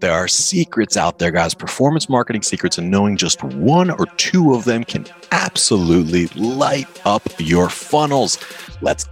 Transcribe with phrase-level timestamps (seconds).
[0.00, 4.54] There are secrets out there, guys, performance marketing secrets, and knowing just one or two
[4.54, 8.38] of them can absolutely light up your funnels.
[8.80, 9.06] Let's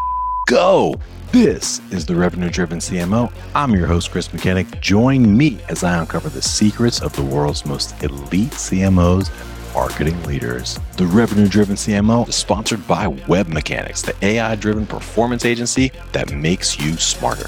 [0.48, 0.94] go.
[1.30, 3.32] This is the Revenue Driven CMO.
[3.54, 4.80] I'm your host, Chris Mechanic.
[4.80, 10.22] Join me as I uncover the secrets of the world's most elite CMOs and marketing
[10.24, 10.78] leaders.
[10.98, 16.78] The Revenue Driven CMO is sponsored by WebMechanix, the AI driven performance agency that makes
[16.78, 17.46] you smarter.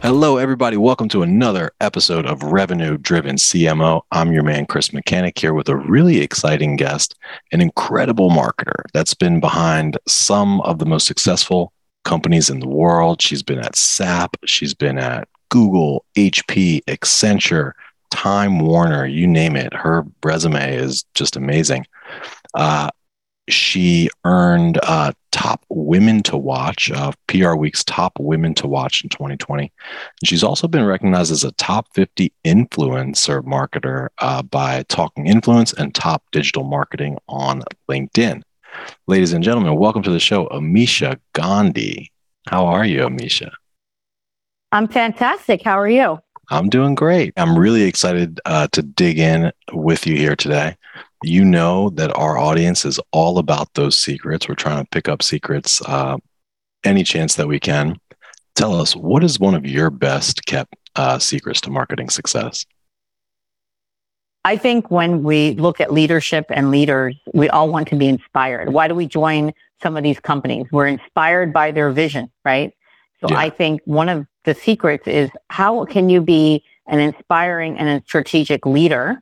[0.00, 0.76] Hello, everybody.
[0.76, 4.02] Welcome to another episode of Revenue Driven CMO.
[4.12, 7.16] I'm your man, Chris Mechanic, here with a really exciting guest,
[7.50, 11.72] an incredible marketer that's been behind some of the most successful
[12.04, 13.20] companies in the world.
[13.20, 17.72] She's been at SAP, she's been at Google, HP, Accenture,
[18.10, 19.74] Time Warner, you name it.
[19.74, 21.86] Her resume is just amazing.
[22.54, 22.88] Uh,
[23.48, 29.08] she earned uh, top women to watch, uh, PR Week's top women to watch in
[29.10, 29.62] 2020.
[29.62, 35.72] And she's also been recognized as a top 50 influencer marketer uh, by Talking Influence
[35.72, 38.42] and top digital marketing on LinkedIn.
[39.06, 42.12] Ladies and gentlemen, welcome to the show, Amisha Gandhi.
[42.48, 43.50] How are you, Amisha?
[44.72, 45.62] I'm fantastic.
[45.62, 46.18] How are you?
[46.50, 47.34] I'm doing great.
[47.36, 50.76] I'm really excited uh, to dig in with you here today.
[51.22, 54.48] You know that our audience is all about those secrets.
[54.48, 56.16] We're trying to pick up secrets uh,
[56.84, 57.96] any chance that we can.
[58.54, 62.64] Tell us, what is one of your best kept uh, secrets to marketing success?
[64.44, 68.72] I think when we look at leadership and leaders, we all want to be inspired.
[68.72, 69.52] Why do we join
[69.82, 70.66] some of these companies?
[70.72, 72.72] We're inspired by their vision, right?
[73.20, 73.38] So yeah.
[73.38, 78.02] I think one of the secrets is how can you be an inspiring and a
[78.06, 79.20] strategic leader,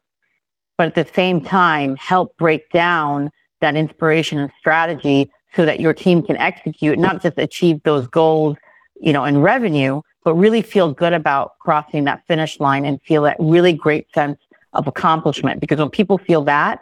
[0.78, 5.94] but at the same time help break down that inspiration and strategy so that your
[5.94, 8.56] team can execute, not just achieve those goals,
[9.00, 13.22] you know, in revenue, but really feel good about crossing that finish line and feel
[13.22, 14.38] that really great sense
[14.72, 15.60] of accomplishment.
[15.60, 16.80] Because when people feel that,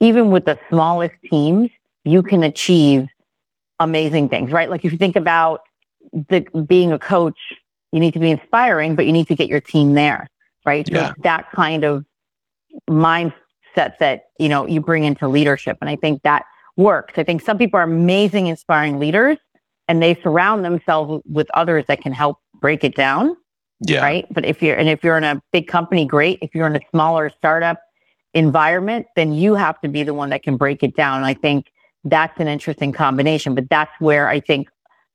[0.00, 1.70] even with the smallest teams,
[2.04, 3.08] you can achieve
[3.80, 4.70] amazing things, right?
[4.70, 5.60] Like if you think about
[6.12, 7.38] the being a coach,
[7.92, 10.28] you need to be inspiring, but you need to get your team there,
[10.64, 10.88] right?
[10.90, 11.08] Yeah.
[11.08, 12.04] So that kind of
[12.88, 15.78] mindset that, you know, you bring into leadership.
[15.80, 16.44] And I think that
[16.76, 17.14] works.
[17.16, 19.38] I think some people are amazing, inspiring leaders
[19.88, 23.36] and they surround themselves with others that can help break it down.
[23.80, 24.00] Yeah.
[24.00, 24.26] Right.
[24.30, 26.38] But if you're, and if you're in a big company, great.
[26.40, 27.78] If you're in a smaller startup
[28.32, 31.18] environment, then you have to be the one that can break it down.
[31.18, 31.70] And I think
[32.04, 34.68] that's an interesting combination, but that's where I think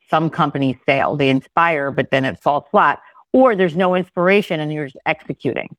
[0.10, 1.16] some companies fail.
[1.16, 3.00] They inspire, but then it falls flat,
[3.34, 5.76] or there's no inspiration and you're just executing.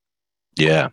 [0.56, 0.88] Yeah.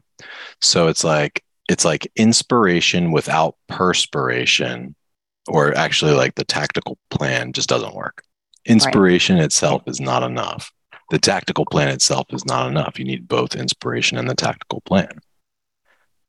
[0.62, 4.96] So it's like it's like inspiration without perspiration,
[5.48, 8.24] or actually like the tactical plan just doesn't work.
[8.66, 9.46] Inspiration right.
[9.46, 10.72] itself is not enough.
[11.12, 13.00] The tactical plan itself is not enough.
[13.00, 15.10] You need both inspiration and the tactical plan.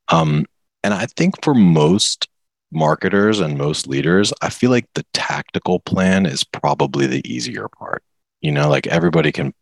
[0.08, 0.46] Um,
[0.82, 2.28] and I think for most
[2.72, 8.02] marketers and most leaders, I feel like the tactical plan is probably the easier part.
[8.40, 9.52] You know, like everybody can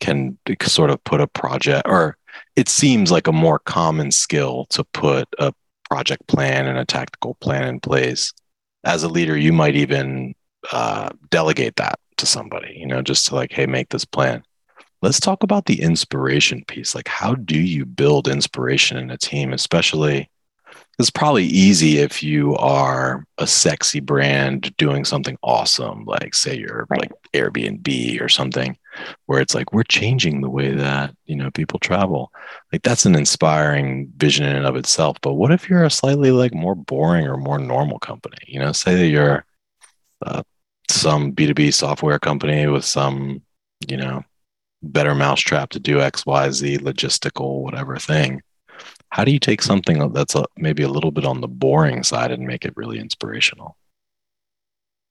[0.00, 2.16] can sort of put a project or
[2.56, 5.52] it seems like a more common skill to put a
[5.88, 8.32] project plan and a tactical plan in place.
[8.84, 10.34] As a leader, you might even
[10.72, 14.42] uh, delegate that to somebody, you know, just to like, hey, make this plan.
[15.02, 16.94] Let's talk about the inspiration piece.
[16.94, 20.30] Like, how do you build inspiration in a team, especially
[20.98, 26.86] it's probably easy if you are a sexy brand doing something awesome, like say you're
[26.90, 27.00] right.
[27.00, 28.76] like Airbnb or something,
[29.26, 32.30] where it's like we're changing the way that you know people travel.
[32.72, 35.16] Like that's an inspiring vision in and of itself.
[35.22, 38.38] But what if you're a slightly like more boring or more normal company?
[38.46, 39.44] You know, say that you're
[40.24, 40.42] uh,
[40.90, 43.42] some B2B software company with some,
[43.88, 44.24] you know,
[44.82, 48.42] better mousetrap to do X, Y, Z logistical, whatever thing
[49.12, 52.30] how do you take something that's a, maybe a little bit on the boring side
[52.30, 53.76] and make it really inspirational?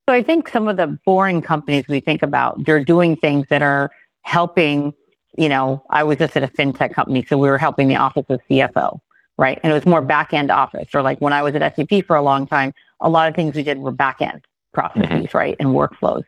[0.08, 3.62] So I think some of the boring companies we think about, they're doing things that
[3.62, 3.92] are
[4.22, 4.92] helping,
[5.38, 8.26] you know, I was just at a fintech company, so we were helping the office
[8.28, 8.98] of CFO,
[9.38, 9.60] right?
[9.62, 10.88] And it was more back end office.
[10.94, 13.54] Or like when I was at SAP for a long time, a lot of things
[13.54, 14.44] we did were back end
[14.74, 15.38] processes, mm-hmm.
[15.38, 15.54] right?
[15.60, 16.24] And workflows.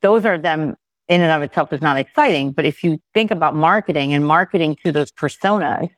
[0.00, 2.52] Those are them in and of itself is not exciting.
[2.52, 5.90] But if you think about marketing and marketing to those personas,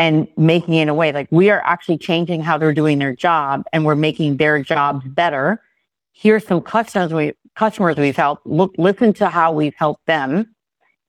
[0.00, 3.14] and making it in a way like we are actually changing how they're doing their
[3.14, 5.62] job and we're making their jobs better.
[6.12, 8.46] Here's some customers we customers we've helped.
[8.46, 10.54] Look, listen to how we've helped them.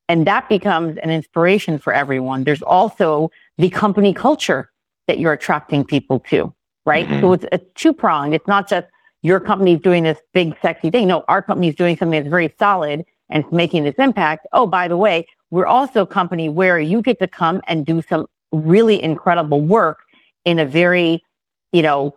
[0.09, 2.43] And that becomes an inspiration for everyone.
[2.43, 4.69] There's also the company culture
[5.07, 6.53] that you're attracting people to,
[6.85, 7.07] right?
[7.07, 7.21] Mm-hmm.
[7.21, 8.33] So it's, it's two pronged.
[8.33, 8.87] It's not just
[9.21, 11.07] your company's doing this big sexy thing.
[11.07, 14.47] No, our company's doing something that's very solid and it's making this impact.
[14.51, 18.01] Oh, by the way, we're also a company where you get to come and do
[18.01, 19.99] some really incredible work
[20.45, 21.23] in a very,
[21.71, 22.15] you know,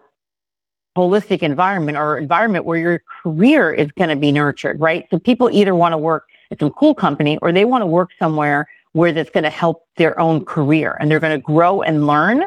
[0.97, 5.07] holistic environment or environment where your career is going to be nurtured, right?
[5.11, 8.11] So people either want to work at some cool company or they want to work
[8.19, 12.07] somewhere where that's going to help their own career and they're going to grow and
[12.07, 12.45] learn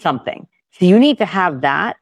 [0.00, 0.46] something.
[0.72, 1.96] So you need to have that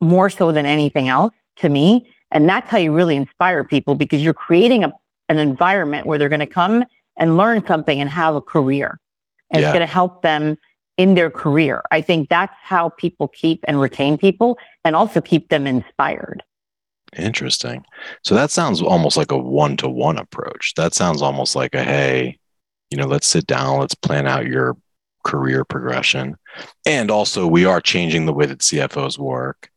[0.00, 2.12] more so than anything else to me.
[2.32, 4.92] And that's how you really inspire people because you're creating a,
[5.28, 6.84] an environment where they're going to come
[7.16, 8.98] and learn something and have a career.
[9.52, 9.68] And yeah.
[9.68, 10.56] it's going to help them
[10.96, 11.82] in their career.
[11.90, 16.42] I think that's how people keep and retain people and also keep them inspired.
[17.16, 17.84] Interesting.
[18.22, 20.74] So that sounds almost like a one to one approach.
[20.76, 22.38] That sounds almost like a hey,
[22.90, 24.76] you know, let's sit down, let's plan out your
[25.22, 26.36] career progression.
[26.86, 29.70] And also, we are changing the way that CFOs work.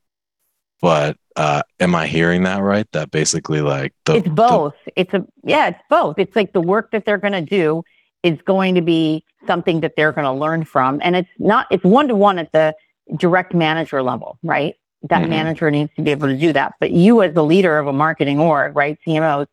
[0.81, 2.88] But uh, am I hearing that right?
[2.92, 4.75] That basically, like, the, it's both.
[4.86, 5.00] The...
[5.00, 6.19] it's a yeah, it's both.
[6.19, 7.83] It's like the work that they're going to do
[8.25, 11.68] is going to be something that they're going to learn from, and it's not.
[11.69, 12.75] It's one to one at the
[13.18, 14.75] direct manager level, right?
[15.04, 15.30] That mm-hmm.
[15.30, 16.74] manager needs to be able to do that.
[16.80, 19.48] But you, as the leader of a marketing org, right, CMOs,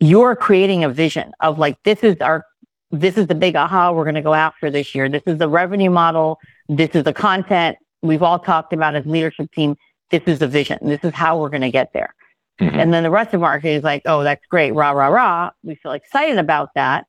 [0.00, 2.44] you're creating a vision of like this is our
[2.90, 5.08] this is the big aha we're going to go after this year.
[5.08, 6.38] This is the revenue model.
[6.68, 9.76] This is the content we've all talked about as leadership team.
[10.10, 10.78] This is the vision.
[10.82, 12.14] This is how we're going to get there.
[12.60, 12.78] Mm-hmm.
[12.78, 14.72] And then the rest of the market is like, oh, that's great.
[14.72, 15.50] Rah, rah, rah.
[15.62, 17.06] We feel excited about that.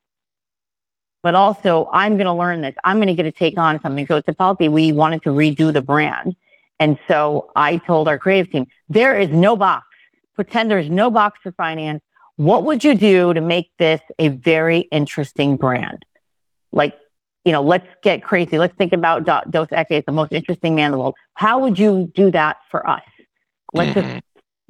[1.24, 2.74] But also, I'm going to learn this.
[2.84, 4.06] I'm going to get to take on something.
[4.06, 6.36] So at Tipalti, we wanted to redo the brand.
[6.78, 9.86] And so I told our creative team, there is no box.
[10.34, 12.02] Pretend there's no box for finance.
[12.36, 16.04] What would you do to make this a very interesting brand?
[16.72, 16.94] Like,
[17.46, 18.58] you know, let's get crazy.
[18.58, 21.14] Let's think about Dos Equis, the most interesting man in the world.
[21.32, 23.02] How would you do that for us?
[23.72, 24.18] Let's mm-hmm.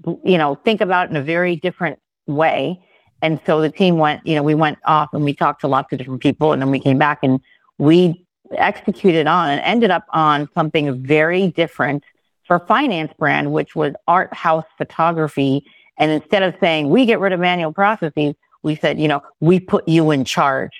[0.07, 1.99] just, you know, think about it in a very different
[2.29, 2.81] way.
[3.25, 5.91] And so the team went, you know, we went off and we talked to lots
[5.93, 7.41] of different people and then we came back and
[7.79, 12.05] we executed on and ended up on something very different
[12.47, 15.65] for finance brand, which was art house photography
[15.97, 19.59] and instead of saying we get rid of manual processes, we said, you know, we
[19.59, 20.73] put you in charge.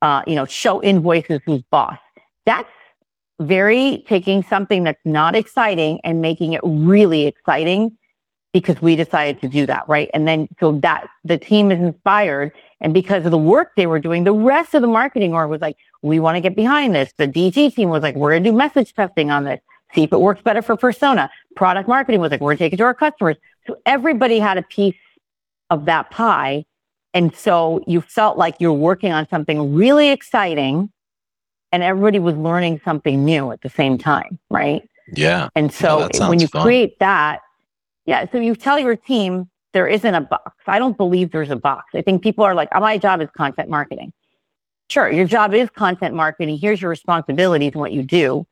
[0.00, 1.98] Uh, you know, show invoices who's boss.
[2.46, 2.70] That's
[3.40, 7.98] very taking something that's not exciting and making it really exciting
[8.52, 10.10] because we decided to do that, right?
[10.14, 12.52] And then so that the team is inspired.
[12.80, 15.60] And because of the work they were doing, the rest of the marketing org was
[15.60, 17.12] like, we want to get behind this.
[17.18, 19.60] The DG team was like, we're going to do message testing on this,
[19.94, 21.30] see if it works better for persona.
[21.56, 23.36] Product marketing was like, we're going to take it to our customers.
[23.66, 24.96] So everybody had a piece
[25.70, 26.64] of that pie.
[27.12, 30.90] And so you felt like you're working on something really exciting
[31.72, 34.88] and everybody was learning something new at the same time, right?
[35.12, 35.48] Yeah.
[35.54, 36.62] And so when you fun.
[36.62, 37.40] create that,
[38.08, 40.56] yeah, so you tell your team there isn't a box.
[40.66, 41.90] I don't believe there's a box.
[41.94, 44.12] I think people are like, oh, my job is content marketing.
[44.90, 46.58] Sure, your job is content marketing.
[46.58, 48.46] Here's your responsibilities and what you do,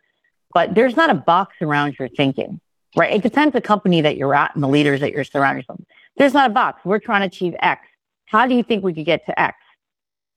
[0.52, 2.60] but there's not a box around your thinking
[2.96, 3.12] right?
[3.12, 5.80] It depends the company that you're at and the leaders that you're surrounding yourself.
[6.16, 6.80] There's not a box.
[6.84, 7.86] We're trying to achieve X.
[8.24, 9.56] How do you think we could get to X?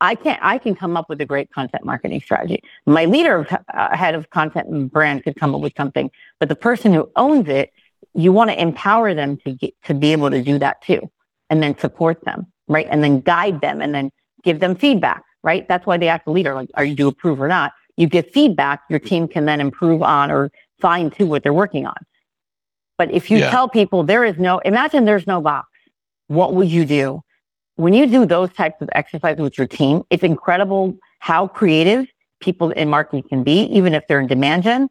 [0.02, 0.40] I can't.
[0.42, 2.62] I can come up with a great content marketing strategy.
[2.86, 6.56] My leader, uh, head of content and brand, could come up with something, but the
[6.56, 7.74] person who owns it,
[8.14, 11.10] you want to empower them to get to be able to do that too,
[11.50, 12.88] and then support them, right?
[12.90, 14.12] And then guide them, and then
[14.44, 15.68] give them feedback, right?
[15.68, 18.34] That's why they act the leader, like, "Are you do approve or not?" You get
[18.34, 18.82] feedback.
[18.90, 21.98] Your team can then improve on or fine tune what they're working on.
[22.98, 23.50] But if you yeah.
[23.50, 25.68] tell people there is no, imagine there's no box,
[26.28, 27.22] what would you do?
[27.76, 32.08] When you do those types of exercises with your team, it's incredible how creative
[32.42, 34.90] people in marketing can be, even if they're in demand gen,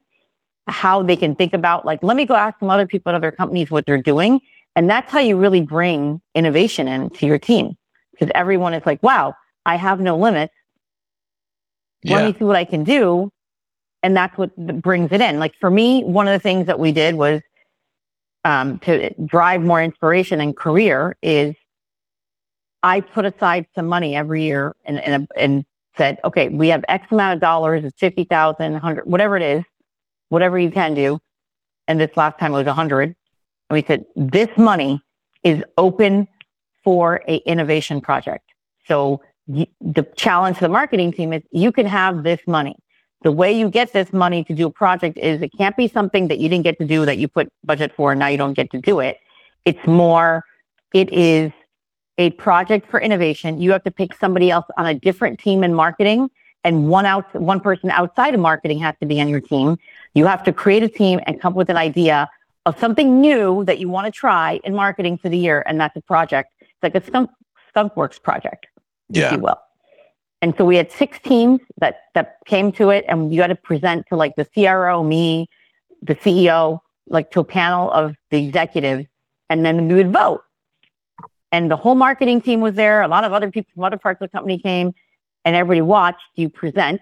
[0.69, 3.33] how they can think about like, let me go ask some other people at other
[3.33, 4.41] companies what they're doing.
[4.77, 7.77] And that's how you really bring innovation into your team
[8.13, 9.35] because everyone is like, wow,
[9.67, 10.55] I have no limits.
[12.03, 12.17] Yeah.
[12.17, 13.31] Let me see what I can do.
[14.03, 15.39] And that's what brings it in.
[15.39, 17.43] Like for me, one of the things that we did was
[18.45, 21.57] um, to drive more inspiration and career is
[22.83, 25.65] I put aside some money every year and, and, and
[25.97, 29.65] said, okay, we have X amount of dollars, it's 50,000, 100, whatever it is,
[30.29, 31.19] whatever you can do.
[31.87, 33.03] And this last time it was 100.
[33.09, 33.17] And
[33.71, 35.03] we said, this money
[35.43, 36.29] is open
[36.85, 38.45] for a innovation project.
[38.87, 42.77] So the challenge to the marketing team is you can have this money
[43.23, 46.29] the way you get this money to do a project is it can't be something
[46.29, 48.55] that you didn't get to do that you put budget for and now you don't
[48.55, 49.19] get to do it.
[49.65, 50.45] It's more,
[50.95, 51.51] it is
[52.17, 53.61] a project for innovation.
[53.61, 56.31] You have to pick somebody else on a different team in marketing
[56.65, 59.79] and one out, one person outside of marketing has to be on your team.
[60.15, 62.29] You have to create a team and come up with an idea
[62.67, 65.63] of something new that you want to try in marketing for the year.
[65.67, 66.53] And that's a project.
[66.61, 67.31] It's like a skunk,
[67.69, 68.67] skunk works project,
[69.09, 69.27] yeah.
[69.27, 69.59] if you will.
[70.43, 73.57] And so we had six teams that, that came to it and you got to
[73.57, 75.49] present to like the CRO, me,
[76.03, 79.07] the CEO, like to a panel of the executives,
[79.51, 80.43] and then we would vote.
[81.51, 83.03] And the whole marketing team was there.
[83.03, 84.95] A lot of other people from other parts of the company came
[85.49, 87.01] and everybody watched you present.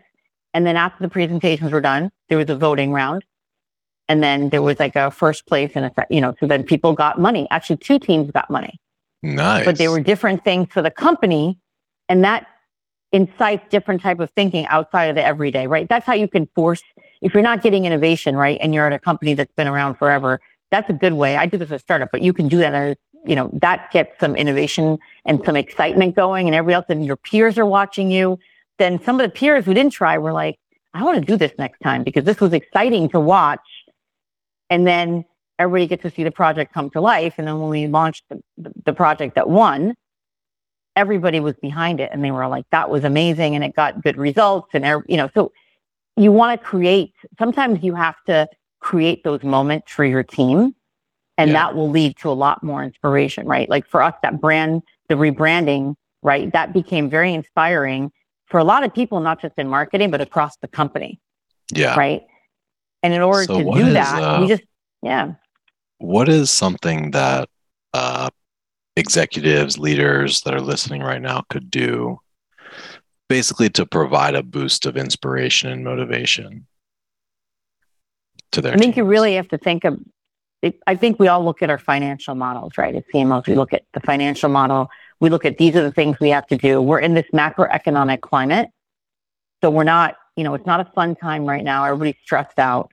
[0.54, 3.24] And then after the presentations were done, there was a voting round.
[4.08, 6.92] And then there was like a first place and a, you know, so then people
[6.92, 7.48] got money.
[7.50, 8.78] Actually, two teams got money.
[9.24, 9.64] Nice.
[9.64, 11.58] But they were different things for the company.
[12.08, 12.46] And that
[13.10, 15.88] incites different type of thinking outside of the everyday, right?
[15.88, 16.84] That's how you can force,
[17.22, 18.58] if you're not getting innovation, right?
[18.62, 21.36] And you're at a company that's been around forever, that's a good way.
[21.36, 23.90] I do this as a startup, but you can do that as, you know, that
[23.90, 28.10] gets some innovation and some excitement going and everybody else and your peers are watching
[28.10, 28.38] you.
[28.78, 30.58] Then some of the peers who didn't try were like,
[30.94, 33.60] I want to do this next time because this was exciting to watch.
[34.70, 35.24] And then
[35.58, 37.34] everybody gets to see the project come to life.
[37.38, 39.94] And then when we launched the, the project that won,
[40.94, 44.16] everybody was behind it and they were like, that was amazing and it got good
[44.16, 44.68] results.
[44.72, 45.52] And, you know, so
[46.16, 48.48] you want to create, sometimes you have to
[48.80, 50.74] create those moments for your team
[51.38, 51.54] and yeah.
[51.54, 53.68] that will lead to a lot more inspiration, right?
[53.68, 56.52] Like for us, that brand, the rebranding, right?
[56.52, 58.10] That became very inspiring
[58.46, 61.20] for a lot of people, not just in marketing, but across the company.
[61.74, 61.96] Yeah.
[61.96, 62.22] Right.
[63.02, 64.62] And in order so to do is, that, uh, we just,
[65.02, 65.34] yeah.
[65.98, 67.48] What is something that
[67.92, 68.28] uh,
[68.96, 72.18] executives, leaders that are listening right now could do
[73.28, 76.66] basically to provide a boost of inspiration and motivation
[78.52, 78.96] to their I think teams?
[78.98, 79.98] you really have to think of
[80.86, 82.94] I think we all look at our financial models, right?
[82.94, 84.88] As CMOs, we look at the financial model.
[85.20, 86.80] We look at these are the things we have to do.
[86.80, 88.70] We're in this macroeconomic climate.
[89.62, 91.84] So we're not, you know, it's not a fun time right now.
[91.84, 92.90] Everybody's stressed out.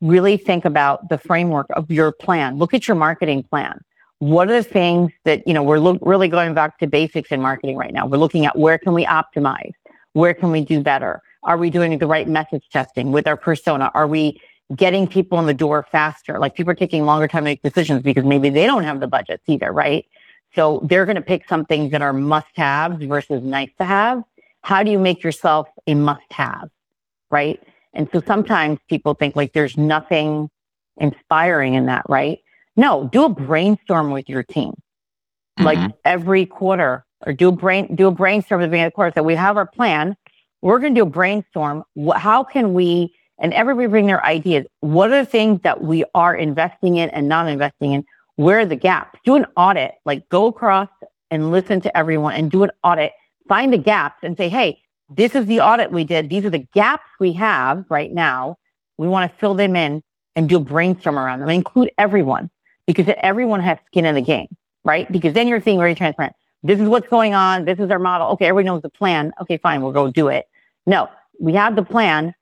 [0.00, 2.58] Really think about the framework of your plan.
[2.58, 3.80] Look at your marketing plan
[4.18, 7.40] what are the things that, you know, we're lo- really going back to basics in
[7.40, 8.06] marketing right now.
[8.06, 9.72] We're looking at where can we optimize?
[10.12, 11.22] Where can we do better?
[11.44, 13.90] Are we doing the right message testing with our persona?
[13.94, 14.40] Are we
[14.74, 16.38] getting people in the door faster?
[16.38, 19.06] Like people are taking longer time to make decisions because maybe they don't have the
[19.06, 20.06] budgets either, right?
[20.54, 24.22] So they're going to pick some things that are must haves versus nice to have.
[24.62, 26.70] How do you make yourself a must have?
[27.30, 27.62] Right.
[27.94, 30.50] And so sometimes people think like there's nothing
[30.96, 32.38] inspiring in that, right?
[32.76, 34.72] No, do a brainstorm with your team.
[35.58, 35.64] Mm-hmm.
[35.64, 38.94] Like every quarter or do a brain do a brainstorm at the beginning of the
[38.94, 39.12] quarter.
[39.16, 40.16] So we have our plan.
[40.62, 41.84] We're going to do a brainstorm.
[42.16, 44.66] How can we and everybody bring their ideas.
[44.80, 48.04] What are the things that we are investing in and not investing in?
[48.36, 49.18] Where are the gaps?
[49.24, 50.88] Do an audit, like go across
[51.30, 53.12] and listen to everyone and do an audit.
[53.48, 54.80] Find the gaps and say, hey,
[55.10, 56.28] this is the audit we did.
[56.28, 58.56] These are the gaps we have right now.
[58.96, 60.02] We want to fill them in
[60.36, 61.48] and do a brainstorm around them.
[61.48, 62.50] Include everyone
[62.86, 64.48] because everyone has skin in the game,
[64.84, 65.10] right?
[65.10, 66.34] Because then you're seeing very transparent.
[66.62, 67.64] This is what's going on.
[67.64, 68.28] This is our model.
[68.28, 69.32] Okay, everybody knows the plan.
[69.40, 70.48] Okay, fine, we'll go do it.
[70.86, 71.08] No,
[71.40, 72.34] we have the plan.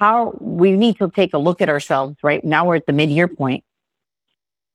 [0.00, 2.42] How we need to take a look at ourselves, right?
[2.42, 3.62] Now we're at the mid-year point.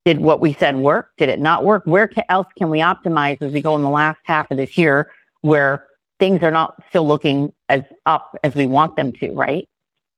[0.04, 1.10] Did what we said work?
[1.18, 1.82] Did it not work?
[1.84, 5.10] Where else can we optimize as we go in the last half of this year
[5.40, 5.84] where
[6.20, 9.68] things are not still looking as up as we want them to, right?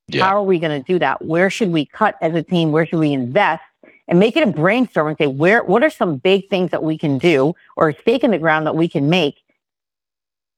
[0.07, 0.25] Yeah.
[0.25, 1.25] How are we going to do that?
[1.25, 2.71] Where should we cut as a team?
[2.71, 3.63] Where should we invest?
[4.09, 6.97] and make it a brainstorm and say, where, what are some big things that we
[6.97, 9.35] can do or a stake in the ground that we can make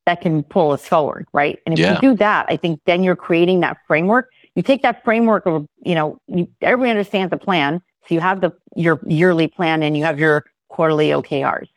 [0.06, 1.60] that can pull us forward, right?
[1.66, 1.94] And if yeah.
[1.94, 4.30] you do that, I think then you're creating that framework.
[4.56, 7.82] You take that framework of, you know, you, everybody understands the plan.
[8.08, 11.70] So you have the, your yearly plan and you have your quarterly OKRs.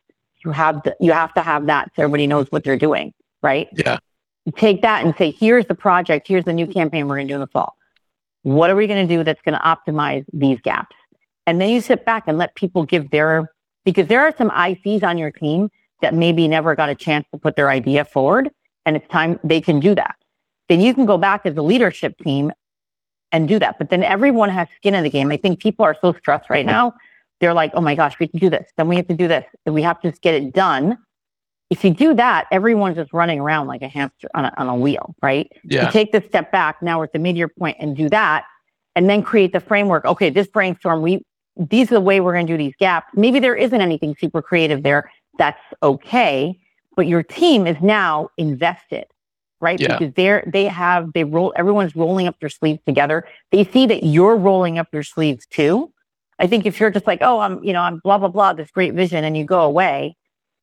[0.45, 3.13] You have the, you have to have that so everybody knows what they're doing,
[3.43, 3.69] right?
[3.73, 3.99] Yeah.
[4.45, 6.29] You take that and say, here's the project.
[6.29, 7.77] Here's the new campaign we're going to do in the fall.
[8.43, 10.95] What are we going to do that's going to optimize these gaps?
[11.47, 13.51] And then you sit back and let people give their,
[13.85, 15.71] because there are some ICs on your team
[16.03, 18.51] that maybe never got a chance to put their idea forward.
[18.85, 20.17] And it's time they can do that.
[20.69, 22.53] Then you can go back as a leadership team
[23.35, 23.79] and do that.
[23.79, 25.33] But then everyone has skin in the game.
[25.33, 26.95] I think people are so stressed right now.
[27.41, 28.71] They're like, oh my gosh, we have to do this.
[28.77, 29.45] Then we have to do this.
[29.67, 30.97] And we have to just get it done.
[31.69, 34.77] If you do that, everyone's just running around like a hamster on a, on a
[34.77, 35.51] wheel, right?
[35.65, 35.87] Yeah.
[35.87, 36.81] You take the step back.
[36.81, 38.45] Now we're at the mid-year point and do that
[38.95, 40.05] and then create the framework.
[40.05, 41.25] Okay, this brainstorm, we
[41.57, 43.09] these are the way we're going to do these gaps.
[43.15, 45.11] Maybe there isn't anything super creative there.
[45.39, 46.59] That's okay.
[46.97, 49.07] But your team is now invested,
[49.65, 49.81] right?
[49.81, 49.99] Yeah.
[49.99, 53.27] Because they're, they have, they roll, everyone's rolling up their sleeves together.
[53.51, 55.93] They see that you're rolling up your sleeves too.
[56.39, 58.71] I think if you're just like, oh, I'm, you know, I'm blah, blah, blah, this
[58.71, 60.17] great vision and you go away,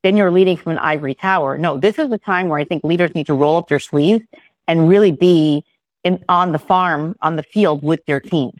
[0.03, 1.58] then you're leading from an ivory tower.
[1.58, 4.24] No, this is the time where I think leaders need to roll up their sleeves
[4.67, 5.65] and really be
[6.03, 8.60] in, on the farm, on the field with their teams.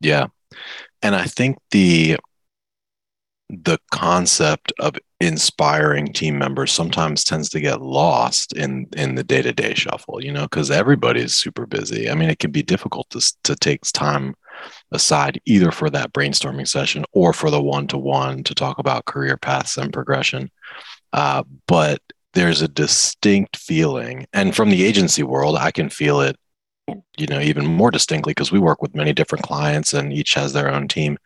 [0.00, 0.26] Yeah
[1.04, 2.16] and i think the
[3.62, 9.74] the concept of inspiring team members sometimes tends to get lost in in the day-to-day
[9.74, 12.10] shuffle you know because everybody's super busy.
[12.10, 14.34] I mean it can be difficult to, to take time
[14.92, 19.76] aside either for that brainstorming session or for the one-to-one to talk about career paths
[19.76, 20.50] and progression.
[21.12, 22.00] Uh, but
[22.34, 26.36] there's a distinct feeling and from the agency world i can feel it
[27.16, 30.52] you know even more distinctly because we work with many different clients and each has
[30.52, 31.16] their own team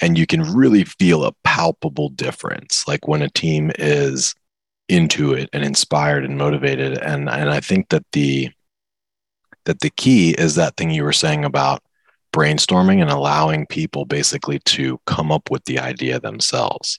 [0.00, 4.34] and you can really feel a palpable difference like when a team is
[4.88, 8.50] into it and inspired and motivated and and I think that the
[9.64, 11.82] that the key is that thing you were saying about
[12.32, 16.98] brainstorming and allowing people basically to come up with the idea themselves.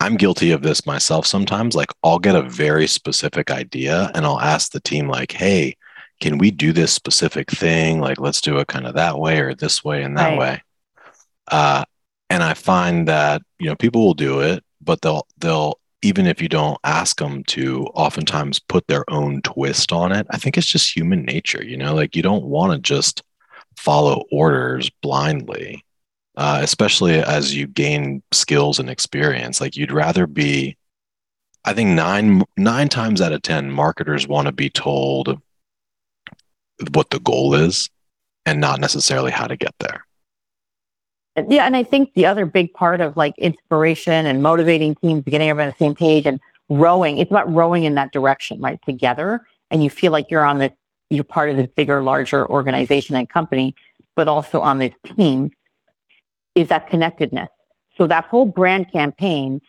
[0.00, 4.40] I'm guilty of this myself sometimes like I'll get a very specific idea and I'll
[4.40, 5.76] ask the team like hey
[6.20, 8.00] can we do this specific thing?
[8.00, 10.38] Like, let's do it kind of that way or this way and that right.
[10.38, 10.62] way.
[11.48, 11.84] Uh,
[12.30, 16.40] and I find that you know people will do it, but they'll they'll even if
[16.40, 20.26] you don't ask them to, oftentimes put their own twist on it.
[20.30, 21.94] I think it's just human nature, you know.
[21.94, 23.22] Like you don't want to just
[23.76, 25.84] follow orders blindly,
[26.36, 29.60] uh, especially as you gain skills and experience.
[29.60, 30.76] Like you'd rather be.
[31.64, 35.40] I think nine nine times out of ten, marketers want to be told
[36.92, 37.88] what the goal is
[38.44, 40.04] and not necessarily how to get there.
[41.48, 45.50] Yeah, and I think the other big part of like inspiration and motivating teams, getting
[45.50, 46.40] everyone on the same page and
[46.70, 48.80] rowing, it's about rowing in that direction, right?
[48.86, 49.46] Together.
[49.70, 50.72] And you feel like you're on this,
[51.10, 53.74] you're part of this bigger, larger organization and company,
[54.14, 55.50] but also on this team
[56.54, 57.48] is that connectedness.
[57.98, 59.60] So that whole brand campaign,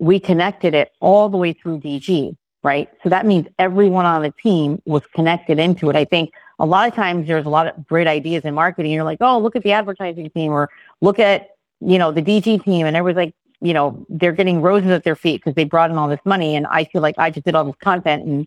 [0.00, 2.88] we connected it all the way through DG, right?
[3.02, 5.96] So that means everyone on the team was connected into it.
[5.96, 8.92] I think a lot of times there's a lot of great ideas in marketing.
[8.92, 10.68] You're like, oh, look at the advertising team or
[11.00, 11.48] look at,
[11.80, 12.86] you know, the DG team.
[12.86, 15.96] And everyone's like, you know, they're getting roses at their feet because they brought in
[15.96, 16.56] all this money.
[16.56, 18.46] And I feel like I just did all this content and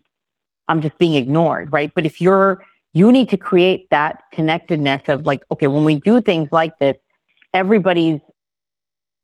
[0.68, 1.72] I'm just being ignored.
[1.72, 1.92] Right.
[1.94, 6.20] But if you're, you need to create that connectedness of like, okay, when we do
[6.20, 6.96] things like this,
[7.52, 8.20] everybody's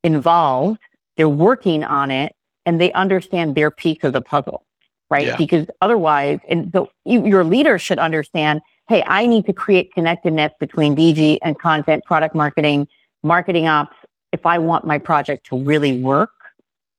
[0.02, 0.80] involved,
[1.16, 2.34] they're working on it
[2.66, 4.64] and they understand their piece of the puzzle.
[5.10, 5.26] Right.
[5.26, 5.36] Yeah.
[5.36, 10.96] Because otherwise, and the, your leader should understand hey, I need to create connectedness between
[10.96, 12.88] DG and content, product marketing,
[13.22, 13.96] marketing ops,
[14.32, 16.32] if I want my project to really work.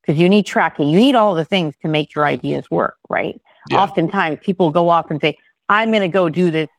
[0.01, 3.39] Because you need tracking, you need all the things to make your ideas work, right?
[3.69, 3.81] Yeah.
[3.83, 6.69] Oftentimes people go off and say, I'm going to go do this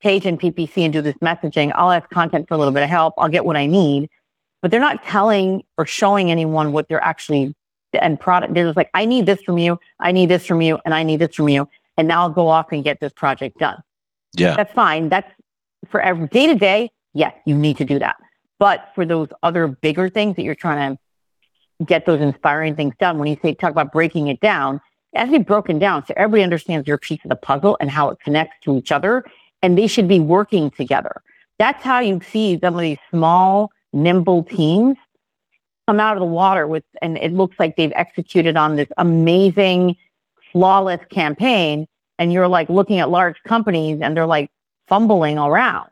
[0.00, 1.72] page in PPC and do this messaging.
[1.74, 3.14] I'll ask content for a little bit of help.
[3.18, 4.08] I'll get what I need.
[4.62, 7.56] But they're not telling or showing anyone what they're actually
[7.94, 8.54] end product.
[8.54, 9.78] They're just like, I need this from you.
[9.98, 10.78] I need this from you.
[10.84, 11.68] And I need this from you.
[11.96, 13.82] And now I'll go off and get this project done.
[14.34, 14.56] Yeah.
[14.56, 15.08] That's fine.
[15.08, 15.30] That's
[15.90, 16.90] for every day to day.
[17.14, 18.16] Yes, you need to do that.
[18.58, 23.18] But for those other bigger things that you're trying to get those inspiring things done,
[23.18, 24.80] when you say talk about breaking it down,
[25.12, 27.90] it has to be broken down so everybody understands your piece of the puzzle and
[27.90, 29.24] how it connects to each other.
[29.62, 31.22] And they should be working together.
[31.58, 34.96] That's how you see some of these small, nimble teams
[35.86, 39.96] come out of the water with, and it looks like they've executed on this amazing,
[40.52, 41.86] flawless campaign
[42.20, 44.50] and you're like looking at large companies and they're like
[44.86, 45.88] fumbling around.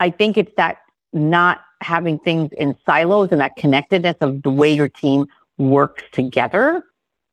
[0.00, 0.78] I think it's that
[1.12, 6.82] not having things in silos and that connectedness of the way your team works together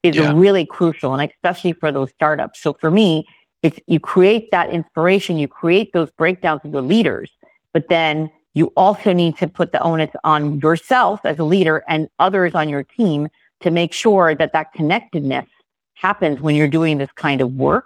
[0.03, 0.31] is yeah.
[0.35, 1.13] really crucial.
[1.15, 2.61] And especially for those startups.
[2.61, 3.27] So for me,
[3.63, 7.31] it's you create that inspiration, you create those breakdowns of the leaders,
[7.73, 12.09] but then you also need to put the onus on yourself as a leader and
[12.19, 13.29] others on your team
[13.61, 15.47] to make sure that that connectedness
[15.93, 17.85] happens when you're doing this kind of work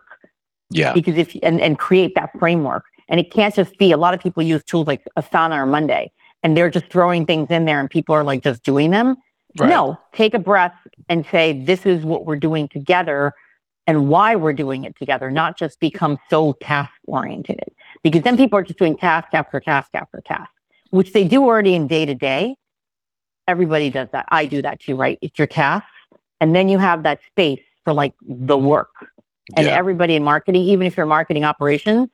[0.69, 0.93] yeah.
[0.93, 2.85] Because if and, and create that framework.
[3.07, 6.11] And it can't just be a lot of people use tools like Asana or Monday
[6.41, 9.15] and they're just throwing things in there and people are like just doing them.
[9.57, 9.69] Right.
[9.69, 10.75] No, take a breath
[11.07, 13.33] and say, this is what we're doing together
[13.87, 17.69] and why we're doing it together, not just become so task oriented.
[18.03, 20.51] Because then people are just doing task after task after task,
[20.89, 22.55] which they do already in day to day.
[23.47, 24.25] Everybody does that.
[24.29, 25.19] I do that too, right?
[25.21, 25.85] It's your task.
[26.41, 28.89] And then you have that space for like the work
[29.55, 29.73] and yeah.
[29.73, 32.09] everybody in marketing, even if you're marketing operations,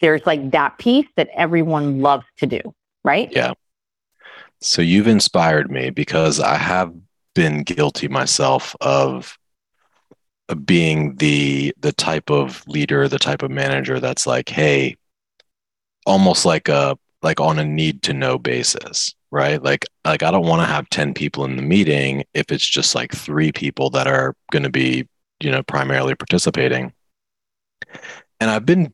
[0.00, 2.60] there's like that piece that everyone loves to do,
[3.04, 3.30] right?
[3.30, 3.54] Yeah.
[4.60, 6.92] So you've inspired me because I have
[7.34, 9.38] been guilty myself of
[10.64, 14.96] being the the type of leader, the type of manager that's like, hey,
[16.04, 19.62] almost like a like on a need to know basis, right?
[19.62, 22.94] Like like I don't want to have 10 people in the meeting if it's just
[22.94, 25.06] like 3 people that are going to be
[25.42, 26.92] you know primarily participating
[28.40, 28.92] and i've been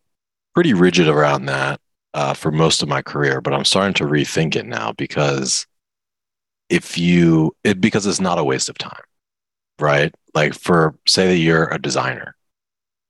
[0.55, 1.81] pretty rigid around that
[2.15, 5.67] uh, for most of my career but i'm starting to rethink it now because
[6.69, 9.03] if you it because it's not a waste of time
[9.79, 12.35] right like for say that you're a designer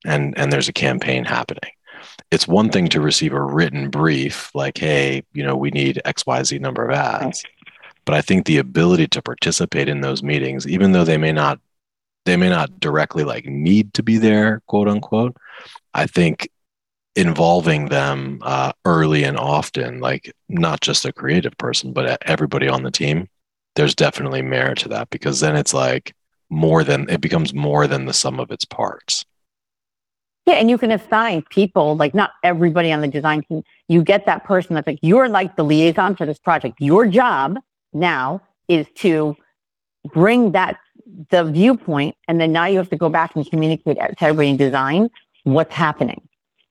[0.05, 1.71] and and there's a campaign happening
[2.31, 6.61] it's one thing to receive a written brief like hey you know we need xyz
[6.61, 7.43] number of ads
[8.05, 11.61] but i think the ability to participate in those meetings even though they may not
[12.25, 15.37] they may not directly like need to be there quote unquote
[15.95, 16.49] i think
[17.17, 22.85] involving them uh, early and often like not just a creative person but everybody on
[22.85, 23.29] the team
[23.79, 26.13] there's definitely merit to that because then it's like
[26.51, 29.25] more than it becomes more than the sum of its parts.
[30.49, 33.63] Yeah, and you can assign people, like not everybody on the design team.
[33.87, 36.77] You get that person that's like, you're like the liaison for this project.
[36.81, 37.59] Your job
[37.93, 39.37] now is to
[40.07, 40.79] bring that
[41.29, 44.57] the viewpoint, and then now you have to go back and communicate to everybody in
[44.57, 45.11] design
[45.45, 46.27] what's happening.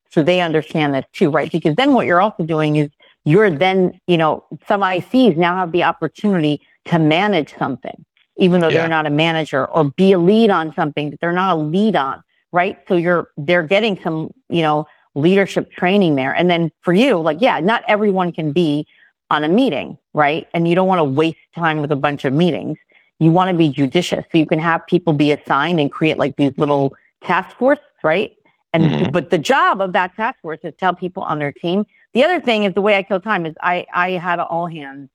[0.10, 1.52] So they understand this too, right?
[1.52, 2.90] Because then what you're also doing is
[3.26, 8.04] you're then, you know, some ICs now have the opportunity to manage something,
[8.38, 8.80] even though yeah.
[8.80, 11.96] they're not a manager, or be a lead on something that they're not a lead
[11.96, 12.78] on, right?
[12.88, 16.34] So you're they're getting some, you know, leadership training there.
[16.34, 18.88] And then for you, like, yeah, not everyone can be
[19.30, 20.48] on a meeting, right?
[20.54, 22.78] And you don't want to waste time with a bunch of meetings.
[23.20, 24.24] You want to be judicious.
[24.32, 28.34] So you can have people be assigned and create like these little task force, right?
[28.74, 29.12] And mm-hmm.
[29.12, 31.86] but the job of that task force is tell people on their team.
[32.14, 35.10] The other thing is the way I kill time is I I had all hands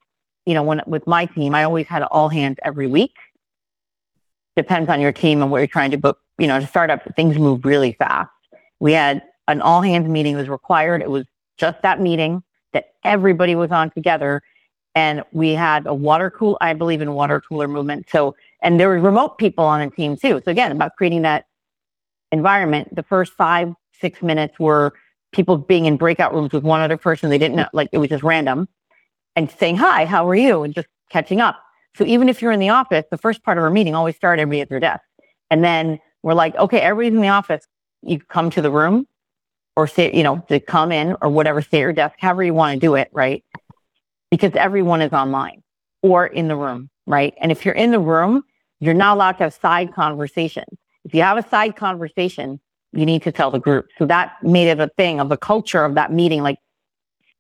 [0.47, 3.15] you know, when with my team, I always had all hands every week.
[4.57, 6.19] Depends on your team and what you're trying to book.
[6.43, 8.29] You know, to start up, things move really fast.
[8.81, 11.01] We had an all hands meeting was required.
[11.01, 11.25] It was
[11.57, 14.43] just that meeting that everybody was on together.
[14.97, 18.07] And we had a water cool, I believe in water cooler movement.
[18.11, 20.43] So, and there were remote people on the team too.
[20.45, 21.45] So again, about creating that
[22.33, 24.95] environment, the first five, six minutes were
[25.31, 27.31] people being in breakout rooms with one other person.
[27.31, 28.69] They didn't know, like it was just random
[29.37, 30.65] and saying, hi, how are you?
[30.65, 31.63] And just catching up.
[31.95, 34.43] So even if you're in the office, the first part of our meeting always started
[34.43, 35.05] everybody at their desk.
[35.49, 37.67] And then we're like, okay, everybody's in the office.
[38.03, 39.07] You come to the room
[39.77, 42.55] or say, you know, to come in or whatever, stay at your desk, however you
[42.55, 43.45] want to do it, right?
[44.31, 45.63] Because everyone is online
[46.03, 47.35] or in the room, right?
[47.41, 48.43] And if you're in the room,
[48.81, 50.79] you're not allowed to have side conversations.
[51.05, 52.61] If you have a side conversation,
[52.93, 53.87] you need to tell the group.
[53.99, 56.43] So that made it a thing of the culture of that meeting.
[56.43, 56.59] Like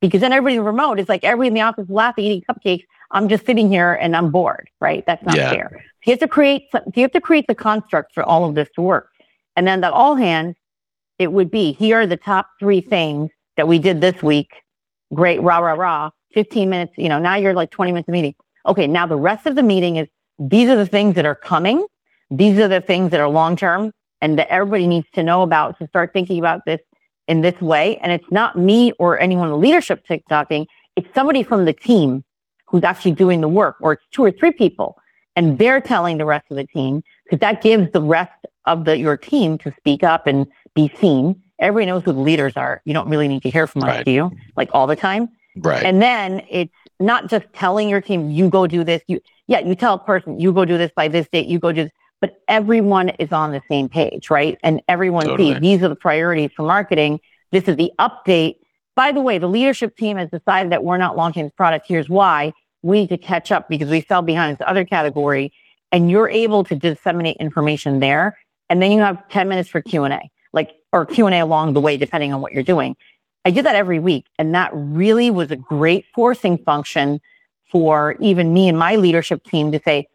[0.02, 2.84] because then everybody remote is like everybody in the office laughing, eating cupcakes.
[3.12, 5.04] I'm just sitting here and I'm bored, right?
[5.06, 5.50] That's not yeah.
[5.50, 5.70] fair.
[5.72, 8.68] So you have to create, you have to create the construct for all of this
[8.74, 9.10] to work.
[9.54, 10.56] And then that all hands,
[11.18, 14.50] it would be, here are the top three things that we did this week.
[15.14, 16.10] Great, rah, rah, rah.
[16.32, 18.34] 15 minutes, you know, now you're like 20 minutes of meeting.
[18.66, 21.86] Okay, now the rest of the meeting is, these are the things that are coming.
[22.30, 25.78] These are the things that are long term and that everybody needs to know about
[25.78, 26.80] to start thinking about this
[27.28, 27.98] in this way.
[27.98, 30.66] And it's not me or anyone in leadership TikToking.
[30.96, 32.24] It's somebody from the team
[32.72, 34.98] who's actually doing the work, or it's two or three people,
[35.36, 38.32] and they're telling the rest of the team because that gives the rest
[38.64, 41.40] of the your team to speak up and be seen.
[41.60, 42.82] Everybody knows who the leaders are.
[42.84, 44.04] You don't really need to hear from us, right.
[44.04, 44.32] do you?
[44.56, 45.28] Like all the time.
[45.56, 45.84] Right.
[45.84, 49.02] And then it's not just telling your team, you go do this.
[49.06, 51.70] You yeah, you tell a person, you go do this by this date, you go
[51.70, 54.56] do this but everyone is on the same page, right?
[54.62, 55.54] And everyone totally.
[55.54, 57.18] sees these are the priorities for marketing.
[57.50, 58.58] This is the update.
[58.94, 61.86] By the way, the leadership team has decided that we're not launching this product.
[61.88, 62.52] Here's why.
[62.82, 65.52] We need to catch up because we fell behind this other category.
[65.90, 68.38] And you're able to disseminate information there.
[68.70, 72.32] And then you have 10 minutes for Q&A, like, or Q&A along the way, depending
[72.32, 72.96] on what you're doing.
[73.44, 74.26] I did that every week.
[74.38, 77.20] And that really was a great forcing function
[77.70, 80.06] for even me and my leadership team to say,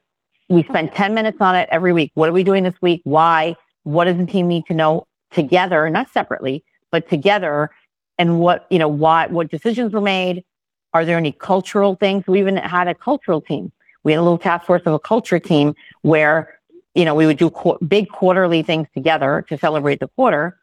[0.50, 2.12] we spend 10 minutes on it every week.
[2.14, 3.02] What are we doing this week?
[3.04, 3.56] Why?
[3.84, 7.70] What does the team need to know together, not separately, but together?
[8.18, 10.44] And what, you know, why, what decisions were made?
[10.94, 12.26] Are there any cultural things?
[12.28, 13.72] We even had a cultural team.
[14.04, 16.58] We had a little task force of a culture team where,
[16.96, 20.58] you know, we would do qu- big quarterly things together to celebrate the quarter.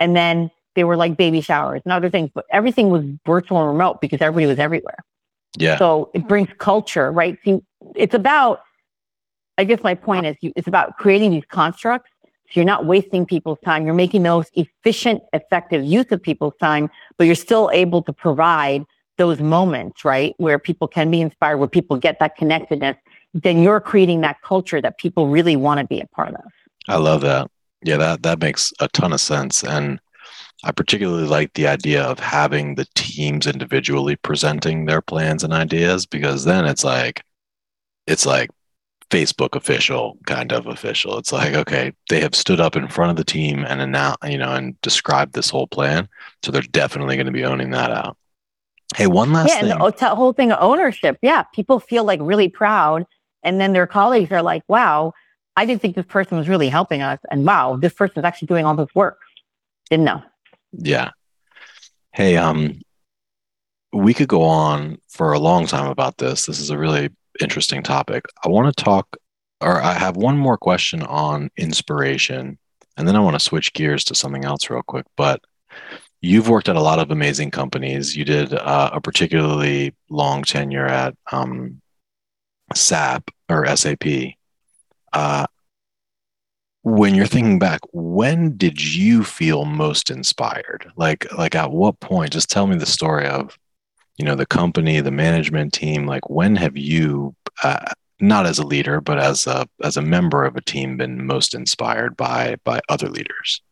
[0.00, 3.66] And then they were like baby showers and other things, but everything was virtual and
[3.68, 5.04] remote because everybody was everywhere.
[5.58, 5.76] Yeah.
[5.76, 7.36] So it brings culture, right?
[7.44, 7.60] See,
[7.96, 8.60] it's about
[9.58, 12.10] I guess my point is you, it's about creating these constructs.
[12.24, 13.84] So you're not wasting people's time.
[13.84, 18.12] You're making the most efficient, effective use of people's time, but you're still able to
[18.12, 18.84] provide
[19.18, 20.34] those moments, right?
[20.38, 22.96] Where people can be inspired, where people get that connectedness.
[23.34, 26.44] Then you're creating that culture that people really want to be a part of.
[26.88, 27.50] I love that.
[27.82, 29.62] Yeah, that, that makes a ton of sense.
[29.62, 30.00] And
[30.64, 36.06] I particularly like the idea of having the teams individually presenting their plans and ideas
[36.06, 37.22] because then it's like,
[38.06, 38.50] it's like
[39.10, 41.18] Facebook official kind of official.
[41.18, 44.38] It's like, okay, they have stood up in front of the team and now, you
[44.38, 46.08] know, and described this whole plan.
[46.42, 48.16] So they're definitely going to be owning that out.
[48.96, 49.66] Hey, one last thing.
[49.66, 49.82] yeah, thing.
[49.82, 51.18] and the whole thing of ownership.
[51.22, 53.04] Yeah, people feel like really proud,
[53.42, 55.12] and then their colleagues are like, "Wow,
[55.56, 58.46] I didn't think this person was really helping us, and wow, this person is actually
[58.46, 59.18] doing all this work."
[59.90, 60.22] Didn't know.
[60.72, 61.10] Yeah.
[62.12, 62.80] Hey, um,
[63.92, 66.46] we could go on for a long time about this.
[66.46, 68.24] This is a really interesting topic.
[68.44, 69.16] I want to talk,
[69.60, 72.58] or I have one more question on inspiration,
[72.96, 75.06] and then I want to switch gears to something else real quick.
[75.16, 75.40] But
[76.20, 78.16] you've worked at a lot of amazing companies.
[78.16, 81.80] You did uh, a particularly long tenure at um,
[82.74, 84.04] SAP or SAP.
[85.12, 85.46] Uh,
[86.82, 90.90] when you're thinking back, when did you feel most inspired?
[90.96, 92.32] Like, like at what point?
[92.32, 93.58] Just tell me the story of,
[94.16, 96.06] you know, the company, the management team.
[96.06, 100.44] Like, when have you, uh, not as a leader, but as a as a member
[100.44, 103.62] of a team, been most inspired by by other leaders?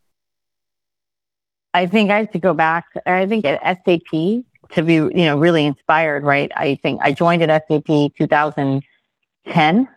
[1.73, 2.85] I think I have to go back.
[3.05, 6.51] I think at SAP to be, you know, really inspired, right?
[6.55, 9.87] I think I joined at SAP 2010,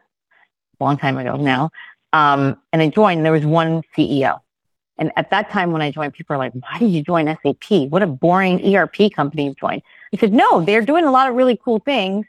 [0.80, 1.70] a long time ago now.
[2.12, 4.40] Um, and I joined, there was one CEO.
[4.98, 7.88] And at that time when I joined, people are like, why did you join SAP?
[7.88, 9.82] What a boring ERP company you've joined.
[10.12, 12.26] I said, no, they're doing a lot of really cool things.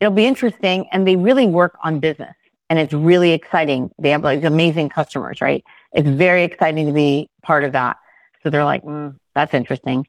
[0.00, 0.86] It'll be interesting.
[0.92, 2.34] And they really work on business
[2.68, 3.90] and it's really exciting.
[3.98, 5.64] They have like amazing customers, right?
[5.92, 7.96] It's very exciting to be part of that.
[8.42, 10.06] So they're like, mm, that's interesting.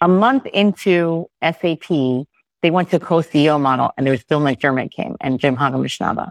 [0.00, 1.88] A month into SAP,
[2.62, 6.30] they went to co-CEO model and there was Bill McDermott came and Jim Hagemann Snabe.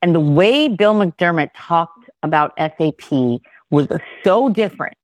[0.00, 3.88] And the way Bill McDermott talked about SAP was
[4.24, 4.96] so different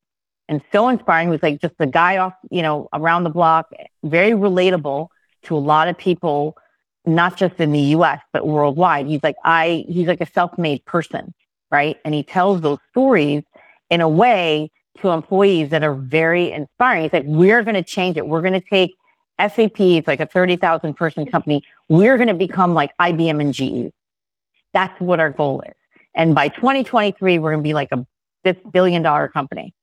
[0.49, 1.29] and so inspiring.
[1.29, 3.71] It was like just the guy off, you know, around the block,
[4.03, 5.09] very relatable
[5.45, 6.57] to a lot of people,
[7.07, 9.07] not just in the US, but worldwide.
[9.07, 11.35] He's like, I, he's like a self-made person,
[11.71, 11.97] right?
[12.05, 13.45] And he tells those stories
[13.91, 17.05] in a way to employees that are very inspiring.
[17.05, 18.27] He's like, we're going to change it.
[18.27, 18.95] We're going to take
[19.39, 21.63] SAP, it's like a 30,000 person company.
[21.89, 23.93] We're going to become like IBM and GE.
[24.73, 25.75] That's what our goal is.
[26.15, 28.05] And by 2023, we're going to be like a
[28.73, 29.75] billion dollar company.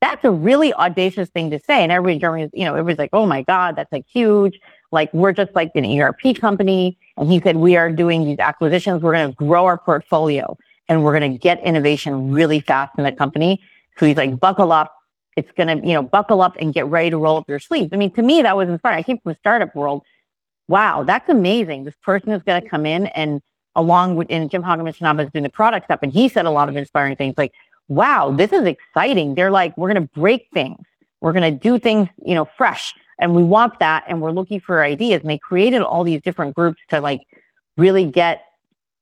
[0.00, 1.82] That's a really audacious thing to say.
[1.82, 4.60] And everybody, Germany, you know, everybody's like, oh my God, that's like huge.
[4.92, 6.98] Like we're just like an ERP company.
[7.16, 9.02] And he said, we are doing these acquisitions.
[9.02, 10.56] We're going to grow our portfolio
[10.88, 13.60] and we're going to get innovation really fast in the company.
[13.98, 14.94] So he's like, buckle up.
[15.36, 17.90] It's going to, you know, buckle up and get ready to roll up your sleeves.
[17.92, 18.98] I mean, to me, that was inspiring.
[18.98, 20.02] I came from a startup world.
[20.66, 21.84] Wow, that's amazing.
[21.84, 23.40] This person is going to come in and
[23.76, 26.00] along with, and Jim Hagemann Snabe is doing the product stuff.
[26.02, 27.52] And he said a lot of inspiring things like,
[27.88, 29.34] wow, this is exciting.
[29.34, 30.84] They're like, we're going to break things.
[31.20, 32.94] We're going to do things, you know, fresh.
[33.18, 34.04] And we want that.
[34.08, 35.22] And we're looking for ideas.
[35.22, 37.22] And they created all these different groups to like
[37.76, 38.44] really get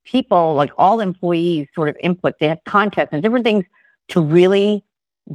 [0.05, 2.35] people, like all employees sort of input.
[2.39, 3.65] They had contests and different things
[4.09, 4.85] to really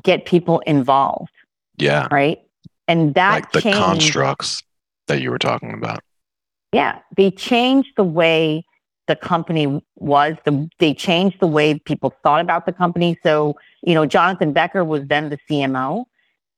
[0.04, 1.32] get people involved.
[1.78, 2.08] Yeah.
[2.12, 2.40] Right.
[2.88, 4.64] And that like the changed, constructs
[5.08, 6.04] that you were talking about.
[6.74, 7.00] Yeah.
[7.16, 8.66] They changed the way
[9.08, 10.38] the company was.
[10.46, 13.18] The, they changed the way people thought about the company.
[13.24, 16.06] So, you know, Jonathan Becher was then the CMO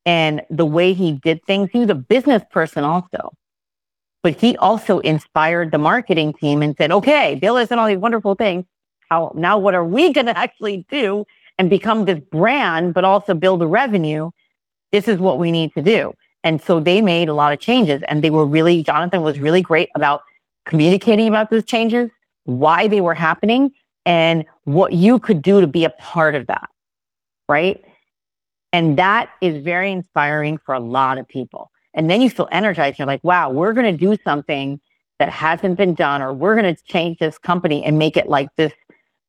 [0.06, 3.32] and the way he did things, he was a business person also.
[4.22, 7.98] But he also inspired the marketing team and said, okay, Bill has done all these
[7.98, 8.65] wonderful things.
[9.10, 11.26] How now what are we going to actually do
[11.58, 14.32] and become this brand, but also build a revenue?
[14.92, 16.13] This is what we need to do.
[16.44, 19.62] And so they made a lot of changes and they were really, Jonathan was really
[19.62, 20.22] great about
[20.66, 22.10] communicating about those changes,
[22.44, 23.72] why they were happening
[24.06, 26.70] and what you could do to be a part of that.
[27.48, 27.84] Right.
[28.72, 31.72] And that is very inspiring for a lot of people.
[31.94, 32.98] And then you feel energized.
[32.98, 34.80] You're like, wow, we're going to do something
[35.20, 38.50] that hasn't been done, or we're going to change this company and make it like
[38.58, 38.74] this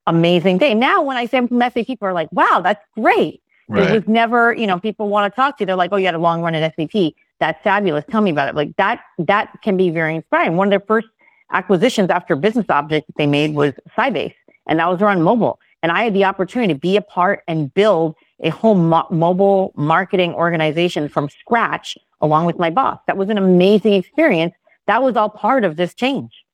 [0.07, 0.79] amazing thing.
[0.79, 3.43] Now, when I say message, people are like, wow, that's great.
[3.69, 3.91] Right.
[3.91, 5.67] It was never, you know, people want to talk to you.
[5.67, 7.13] They're like, oh, you had a long run at SAP.
[7.41, 8.05] That's fabulous.
[8.11, 8.55] Tell me about it.
[8.55, 10.57] Like that, that can be very inspiring.
[10.57, 11.09] One of their first
[11.53, 14.35] acquisitions after Business Object that they made was Sybase,
[14.67, 15.59] and that was around mobile.
[15.83, 19.73] And I had the opportunity to be a part and build a whole mo- mobile
[19.77, 22.99] marketing organization from scratch along with my boss.
[23.07, 24.55] That was an amazing experience.
[24.87, 26.45] That was all part of this change.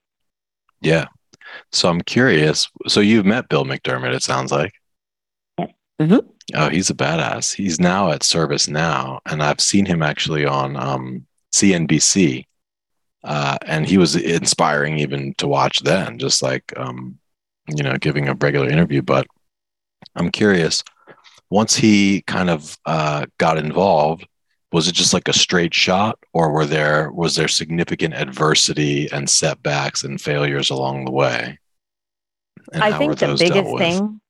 [0.80, 1.06] Yeah.
[1.72, 2.68] So I'm curious.
[2.88, 4.72] So you've met Bill McDermott, it sounds like.
[5.58, 6.18] Mm-hmm.
[6.54, 7.54] Oh, he's a badass.
[7.54, 12.46] He's now at ServiceNow, and I've seen him actually on um, CNBC
[13.22, 17.18] uh, and he was inspiring even to watch then, just like um,
[17.68, 19.02] you know, giving a regular interview.
[19.02, 19.26] But
[20.16, 20.82] I'm curious,
[21.50, 24.26] once he kind of uh, got involved,
[24.72, 29.28] was it just like a straight shot, or were there was there significant adversity and
[29.28, 31.58] setbacks and failures along the way?
[32.72, 34.20] And I think the biggest thing,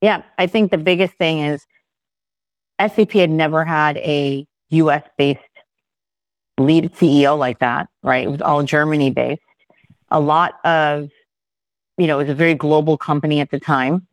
[0.00, 1.64] yeah, I think the biggest thing is
[2.80, 5.04] SAP had never had a U.S.
[5.16, 5.40] based
[6.58, 8.26] lead CEO like that, right?
[8.26, 9.42] It was all Germany based.
[10.10, 11.10] A lot of,
[11.98, 14.06] you know, it was a very global company at the time.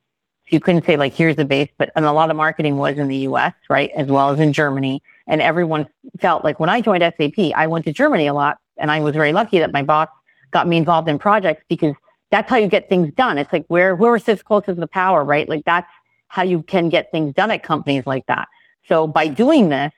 [0.47, 3.07] You couldn't say like, here's the base, but and a lot of marketing was in
[3.07, 3.89] the US, right?
[3.95, 5.01] As well as in Germany.
[5.31, 5.87] And everyone
[6.19, 9.15] felt like when I joined SAP, I went to Germany a lot and I was
[9.15, 10.09] very lucky that my boss
[10.51, 11.95] got me involved in projects because
[12.31, 13.37] that's how you get things done.
[13.37, 15.47] It's like where, where sits closest to the power, right?
[15.47, 15.89] Like that's
[16.27, 18.49] how you can get things done at companies like that.
[18.89, 19.93] So by doing this,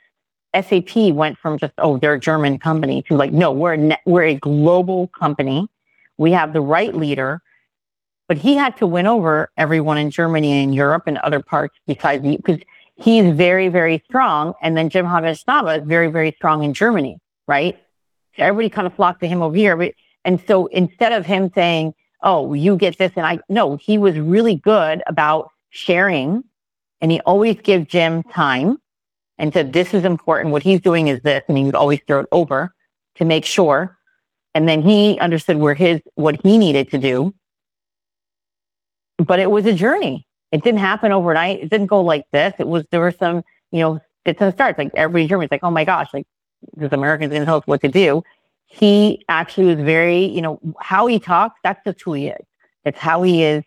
[0.53, 4.23] SAP went from just, oh, they're a German company to like, no, we're a, we're
[4.25, 5.67] a global company.
[6.17, 7.41] We have the right leader,
[8.27, 12.23] but he had to win over everyone in Germany and Europe and other parts besides
[12.23, 12.59] because
[12.95, 14.53] he's very, very strong.
[14.61, 17.77] And then Jim Hagemann Snabe is very, very strong in Germany, right?
[18.35, 19.91] So everybody kind of flocked to him over here.
[20.25, 24.17] And so instead of him saying, oh, you get this, and I, no, he was
[24.17, 26.43] really good about sharing
[27.01, 28.77] and he always gave Jim time
[29.37, 30.51] and said, this is important.
[30.51, 31.43] What he's doing is this.
[31.49, 32.73] And he would always throw it over
[33.15, 33.97] to make sure.
[34.55, 37.33] And then he understood where his, what he needed to do.
[39.17, 40.25] But it was a journey.
[40.53, 41.63] It didn't happen overnight.
[41.63, 42.53] It didn't go like this.
[42.59, 44.77] It was, there were some, you know, it's a start.
[44.77, 46.27] Like in Germany like, oh my gosh, like
[46.77, 48.21] this American's to tell us what to do.
[48.67, 52.45] He actually was very, you know, how he talks, that's just who he is.
[52.85, 53.63] It's how he is.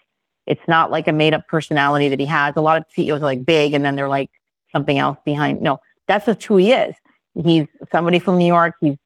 [0.46, 2.55] It's not like a made up personality that he has.
[2.57, 4.31] A lot of CEOs are like big and then they're like
[4.70, 5.61] something else behind.
[5.61, 6.94] No, that's just who he is.
[7.35, 8.77] He's somebody from New York.
[8.81, 8.96] He's,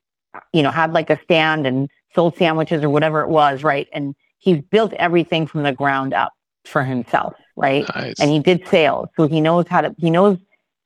[0.53, 3.88] you know, had like a stand and sold sandwiches or whatever it was, right?
[3.93, 6.33] And he's built everything from the ground up
[6.66, 7.85] for himself, right?
[7.95, 8.21] Nice.
[8.21, 10.39] And he did sales, so he knows how to he knows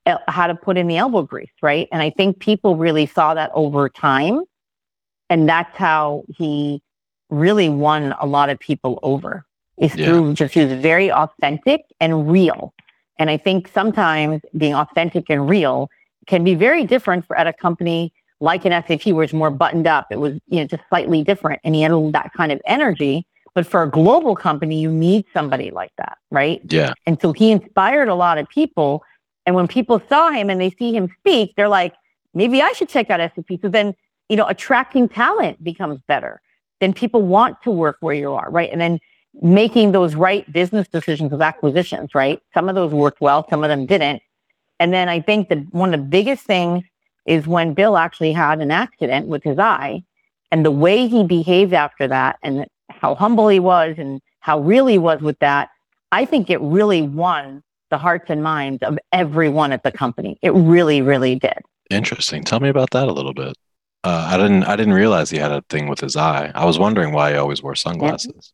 [0.05, 1.87] uh, how to put in the elbow grease, right?
[1.91, 4.41] And I think people really saw that over time,
[5.29, 6.81] and that's how he
[7.29, 9.45] really won a lot of people over.
[9.77, 10.05] Is yeah.
[10.05, 12.73] through just he was very authentic and real,
[13.19, 15.89] and I think sometimes being authentic and real
[16.27, 19.87] can be very different for at a company like an SAP where it's more buttoned
[19.87, 20.07] up.
[20.11, 23.25] It was, you know, just slightly different and he had that kind of energy.
[23.55, 26.61] But for a global company, you need somebody like that, right?
[26.69, 26.93] Yeah.
[27.07, 29.01] And so he inspired a lot of people.
[29.45, 31.95] And when people saw him and they see him speak, they're like,
[32.33, 33.61] maybe I should check out SAP.
[33.61, 33.95] So then,
[34.27, 36.41] you know, attracting talent becomes better.
[36.81, 38.69] Then people want to work where you are, right?
[38.69, 38.99] And then
[39.41, 42.41] making those right business decisions of acquisitions, right?
[42.53, 44.21] Some of those worked well, some of them didn't.
[44.79, 46.83] And then I think that one of the biggest things
[47.25, 50.03] is when Bill actually had an accident with his eye
[50.51, 54.87] and the way he behaved after that and how humble he was and how real
[54.87, 55.69] he was with that.
[56.11, 60.37] I think it really won the hearts and minds of everyone at the company.
[60.41, 61.57] It really, really did.
[61.89, 62.43] Interesting.
[62.43, 63.55] Tell me about that a little bit.
[64.03, 64.63] Uh, I didn't.
[64.65, 66.51] I didn't realize he had a thing with his eye.
[66.53, 68.53] I was wondering why he always wore sunglasses.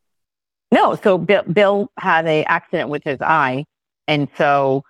[0.71, 3.65] No, so Bill, Bill had a accident with his eye,
[4.07, 4.85] and so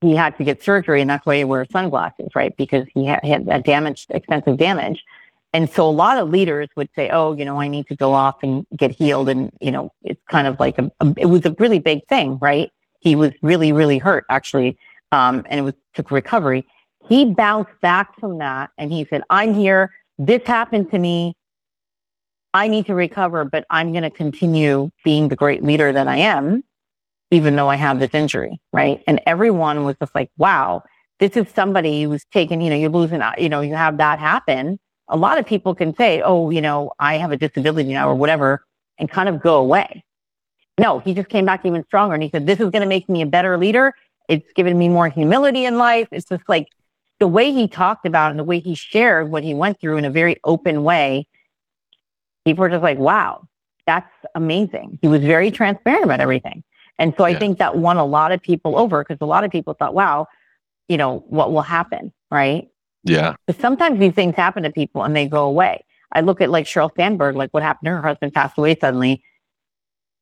[0.00, 2.56] he had to get surgery, and that's why he wears sunglasses, right?
[2.56, 5.02] Because he had, had a damage, extensive damage.
[5.52, 8.12] And so a lot of leaders would say, "Oh, you know, I need to go
[8.12, 11.44] off and get healed," and you know, it's kind of like a, a it was
[11.46, 12.70] a really big thing, right?
[13.00, 14.78] He was really, really hurt actually,
[15.12, 16.66] um, and it was took recovery.
[17.08, 19.92] He bounced back from that, and he said, "I'm here.
[20.18, 21.34] This happened to me.
[22.54, 26.16] I need to recover, but I'm going to continue being the great leader that I
[26.16, 26.64] am,
[27.30, 29.02] even though I have this injury, right?
[29.06, 30.82] And everyone was just like, wow,
[31.20, 34.78] this is somebody who's taken, you know, you're losing, you know, you have that happen.
[35.08, 38.14] A lot of people can say, oh, you know, I have a disability now or
[38.14, 38.64] whatever,
[38.98, 40.04] and kind of go away.
[40.78, 43.08] No, he just came back even stronger and he said, this is going to make
[43.08, 43.94] me a better leader.
[44.28, 46.08] It's given me more humility in life.
[46.12, 46.68] It's just like
[47.18, 50.04] the way he talked about and the way he shared what he went through in
[50.04, 51.26] a very open way
[52.48, 53.46] people were just like, wow,
[53.86, 54.98] that's amazing.
[55.02, 56.64] He was very transparent about everything.
[56.98, 57.38] And so I yeah.
[57.38, 60.26] think that won a lot of people over because a lot of people thought, wow,
[60.88, 62.12] you know, what will happen?
[62.30, 62.68] Right.
[63.08, 63.34] Yeah.
[63.46, 65.84] But sometimes these things happen to people and they go away.
[66.12, 69.22] I look at like Sheryl Sandberg, like what happened to her husband passed away suddenly.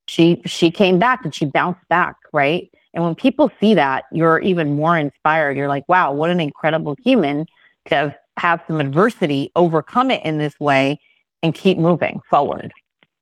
[0.08, 2.70] She she came back and she bounced back, right?
[2.94, 5.56] And when people see that, you're even more inspired.
[5.56, 7.46] You're like, wow, what an incredible human
[7.86, 10.98] to have, have some adversity, overcome it in this way,
[11.42, 12.72] and keep moving forward.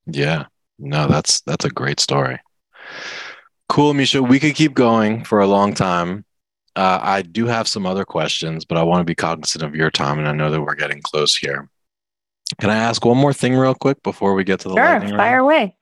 [0.07, 0.45] Yeah.
[0.79, 2.39] No, that's that's a great story.
[3.69, 4.23] Cool, Misha.
[4.23, 6.25] We could keep going for a long time.
[6.77, 9.91] Uh, I do have some other questions, but I want to be cognizant of your
[9.91, 11.69] time, and I know that we're getting close here.
[12.61, 15.17] Can I ask one more thing real quick before we get to the sure, lightning
[15.17, 15.41] fire round?
[15.41, 15.77] away.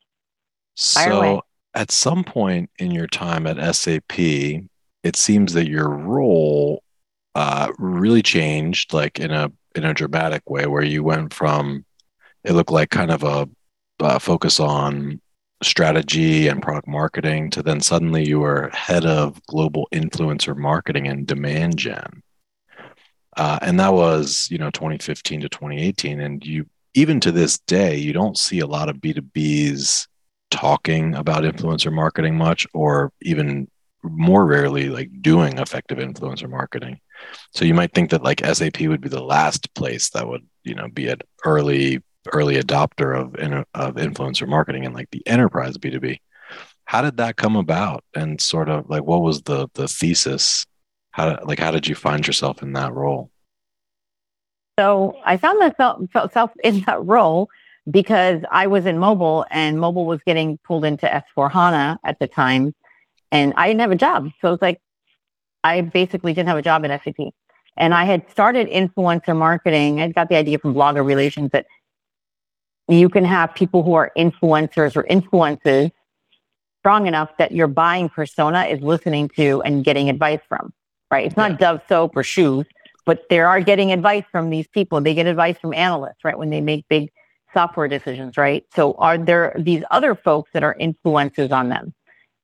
[0.77, 1.41] Fire so, away.
[1.75, 6.83] at some point in your time at SAP, it seems that your role
[7.35, 11.85] uh, really changed, like in a in a dramatic way, where you went from
[12.45, 13.49] it looked like kind of a
[14.01, 15.21] uh, focus on
[15.63, 21.27] strategy and product marketing to then suddenly you were head of global influencer marketing and
[21.27, 22.23] demand gen
[23.37, 26.21] Uh, and that was, you know, 2015 to 2018.
[26.21, 30.07] And you, even to this day, you don't see a lot of B2Bs
[30.51, 33.69] talking about influencer marketing much, or even
[34.03, 37.01] more rarely, like doing effective influencer marketing.
[37.55, 40.75] So you might think that like SAP would be the last place that would, you
[40.75, 42.03] know, be an early
[42.33, 43.35] early adopter of
[43.75, 46.19] of influencer marketing in like the enterprise B2B.
[46.85, 48.05] How did that come about?
[48.15, 50.67] And sort of like what was the the thesis
[51.13, 53.31] how like how did you find yourself in that role?
[54.79, 57.49] So I found myself in that role
[57.91, 62.75] because I was in mobile and mobile was getting pulled into S/4HANA at the time
[63.31, 64.31] and I didn't have a job.
[64.41, 64.81] So it was like,
[65.65, 67.33] I basically didn't have a job at SAP.
[67.77, 70.01] And I had started influencer marketing.
[70.01, 71.67] I got the idea from blogger relations that
[72.89, 75.91] you can have people who are influencers or influences
[76.81, 80.73] strong enough that your buying persona is listening to and getting advice from
[81.13, 81.27] right?
[81.27, 82.67] It's not Dove soap or shoes,
[83.05, 85.01] but they are getting advice from these people.
[85.01, 86.37] They get advice from analysts, right?
[86.37, 87.13] When they make big
[87.53, 88.65] software decisions, right?
[88.75, 91.93] So are there these other folks that are influencers on them?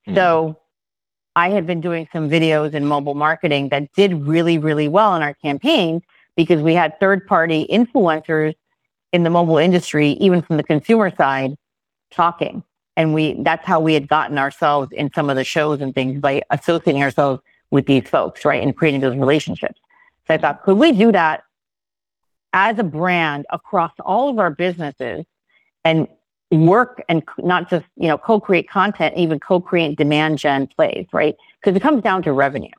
[0.06, 0.14] Mm.
[0.14, 0.58] So
[1.34, 5.22] I had been doing some videos in mobile marketing that did really, really well in
[5.22, 6.02] our campaigns
[6.36, 8.54] because we had third party influencers
[9.12, 11.54] in the mobile industry, even from the consumer side,
[12.10, 12.62] talking.
[12.96, 16.20] And we that's how we had gotten ourselves in some of the shows and things
[16.20, 17.40] by associating ourselves
[17.70, 18.62] with these folks, right?
[18.62, 19.80] And creating those relationships.
[20.26, 21.44] So I thought, could we do that
[22.52, 25.24] as a brand across all of our businesses
[25.84, 26.08] and
[26.50, 31.36] work and not just, you know, co-create content, even co-create demand gen plays, right?
[31.60, 32.70] Because it comes down to revenue.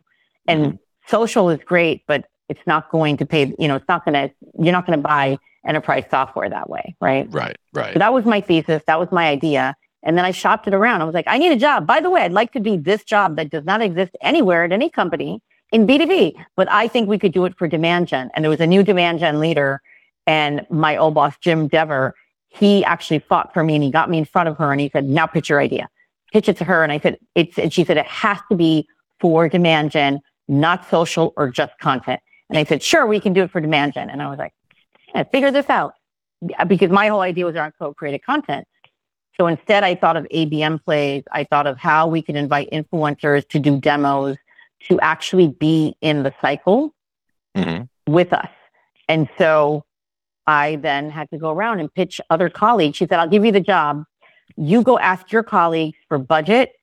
[0.48, 0.76] And mm-hmm.
[1.08, 4.34] social is great, but it's not going to pay, you know, it's not going to,
[4.60, 7.28] you're not going to buy enterprise software that way, right?
[7.32, 7.94] Right, right.
[7.94, 8.82] So that was my thesis.
[8.88, 9.76] That was my idea.
[10.04, 11.02] And then I shopped it around.
[11.02, 11.86] I was like, I need a job.
[11.86, 14.72] By the way, I'd like to do this job that does not exist anywhere at
[14.72, 15.42] any company
[15.72, 18.32] in B2B, but I think we could do it for demand gen.
[18.34, 19.82] And there was a new demand gen leader
[20.26, 22.14] and my old boss, Jim Dever,
[22.50, 24.90] he actually fought for me and he got me in front of her and he
[24.90, 25.90] said, now pitch your idea.
[26.32, 26.84] Pitch it to her.
[26.84, 28.88] And I said, it's, and she said, it has to be
[29.20, 32.22] for demand gen, not social or just content.
[32.50, 34.10] And I said, sure, we can do it for demand gen.
[34.10, 34.54] And I was like,
[35.14, 35.94] yeah, figure this out
[36.68, 38.68] because my whole idea was around co-created content.
[39.40, 41.24] So instead, I thought of ABM plays.
[41.32, 44.38] I thought of how we could invite influencers to do demos
[44.88, 46.94] to actually be in the cycle
[47.56, 47.84] mm-hmm.
[48.12, 48.50] with us.
[49.08, 49.86] And so
[50.48, 52.98] I then had to go around and pitch other colleagues.
[52.98, 54.04] She said, I'll give you the job.
[54.58, 56.74] You go ask your colleagues for budget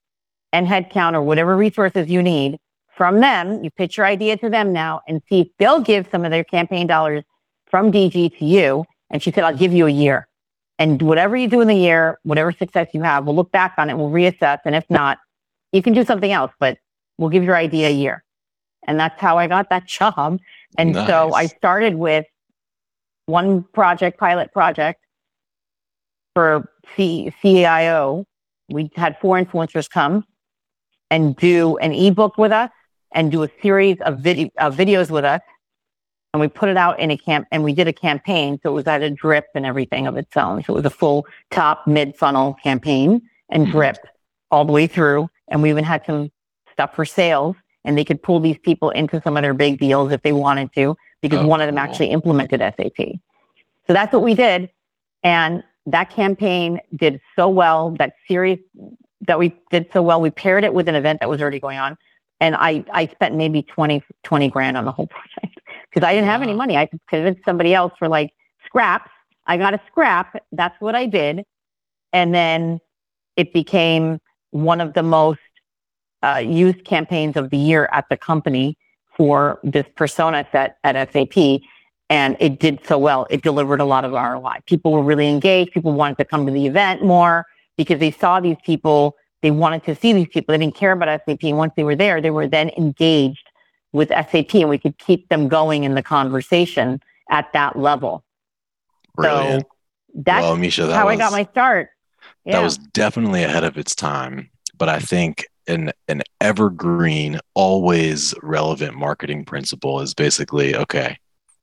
[0.53, 2.59] and headcount or whatever resources you need
[2.97, 3.63] from them.
[3.63, 6.45] You pitch your idea to them now and see if they'll give some of their
[6.45, 7.23] campaign dollars
[7.71, 8.85] from DG to you.
[9.11, 10.27] And she said, I'll give you a year.
[10.79, 13.89] And whatever you do in the year, whatever success you have, we'll look back on
[13.89, 14.59] it, we'll reassess.
[14.65, 15.19] And if not,
[15.73, 16.79] you can do something else, but
[17.19, 18.25] we'll give your idea a year.
[18.87, 20.41] And that's how I got that job.
[20.79, 21.07] And nice.
[21.07, 22.27] so I started with
[23.27, 25.01] one project, pilot project
[26.35, 28.27] for C- CIO.
[28.69, 30.25] We had four influencers come
[31.11, 32.71] and do an ebook with us
[33.13, 35.41] and do a series of, vid- videos with us
[36.37, 38.61] and we put it out in a camp and we did a campaign.
[38.63, 40.63] So it was at a drip and everything of its own.
[40.63, 43.73] So it was a full top mid funnel campaign and mm-hmm.
[43.73, 43.97] drip
[44.51, 45.31] all the way through.
[45.49, 46.31] And we even had some
[46.71, 50.13] stuff for sales and they could pull these people into some of their big deals
[50.13, 51.85] if they wanted to, because oh, one of them cool.
[51.85, 53.17] actually implemented SAP.
[53.87, 54.69] So that's what we did.
[55.23, 58.59] And that campaign did so well, that series
[59.23, 61.79] that we did so well, we paired it with an event that was already going
[61.79, 61.97] on.
[62.41, 65.07] And I, I spent maybe 20, 20 grand on the whole
[65.41, 65.61] project
[65.91, 66.77] because I didn't have any money.
[66.77, 68.31] I convinced somebody else for like
[68.65, 69.11] scraps.
[69.47, 70.43] I got a scrap.
[70.53, 71.45] That's what I did.
[72.13, 72.81] And then
[73.37, 74.19] it became
[74.51, 75.41] one of the most
[76.23, 78.77] uh, used campaigns of the year at the company
[79.17, 81.61] for this persona set at SAP.
[82.09, 83.27] And it did so well.
[83.31, 84.61] It delivered a lot of ROI.
[84.67, 85.73] People were really engaged.
[85.73, 89.17] People wanted to come to the event more because they saw these people.
[89.43, 90.53] They wanted to see these people.
[90.53, 91.45] They didn't care about SAP.
[91.45, 93.49] And once they were there, they were then engaged
[93.93, 98.25] with SAP and we could keep them going in the conversation at that level.
[99.15, 99.63] Brilliant.
[99.63, 99.69] So
[100.15, 101.91] that's well, Misha, that how was, I got my start.
[102.45, 102.59] Yeah.
[102.59, 104.51] That was definitely ahead of its time.
[104.77, 111.19] But I think an an evergreen, always relevant marketing principle is basically okay,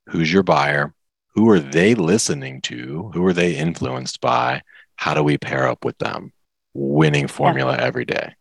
[0.10, 0.94] who's your buyer?
[1.36, 3.12] Who are they listening to?
[3.14, 4.62] Who are they influenced by?
[4.96, 6.32] How do we pair up with them?
[6.74, 7.84] Winning formula yeah.
[7.84, 8.34] every day.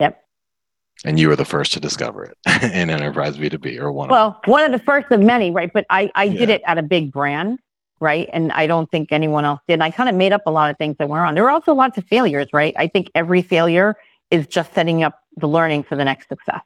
[0.00, 0.22] Yep.
[1.04, 4.50] And you were the first to discover it in enterprise B2B or one well, of
[4.50, 5.72] one of the first of many, right?
[5.72, 6.38] But I, I yeah.
[6.38, 7.58] did it at a big brand,
[8.00, 8.28] right?
[8.32, 9.80] And I don't think anyone else did.
[9.80, 11.34] I kind of made up a lot of things that were on.
[11.34, 12.74] There were also lots of failures, right?
[12.76, 13.96] I think every failure
[14.30, 16.62] is just setting up the learning for the next success.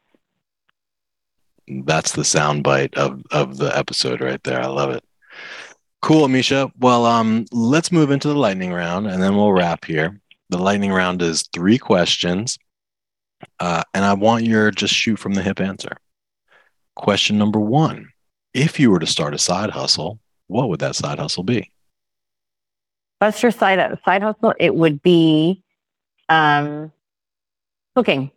[1.68, 4.62] That's the soundbite of of the episode right there.
[4.62, 5.02] I love it.
[6.00, 6.70] Cool, Amisha.
[6.78, 10.20] Well, um, let's move into the lightning round, and then we'll wrap here.
[10.48, 12.58] The lightning round is three questions,
[13.58, 15.96] uh, and I want your just shoot from the hip answer.
[16.94, 18.10] Question number one:
[18.54, 21.72] If you were to start a side hustle, what would that side hustle be?
[23.18, 24.54] What's your side side hustle?
[24.58, 25.62] It would be
[26.28, 26.92] um,
[27.94, 28.30] cooking.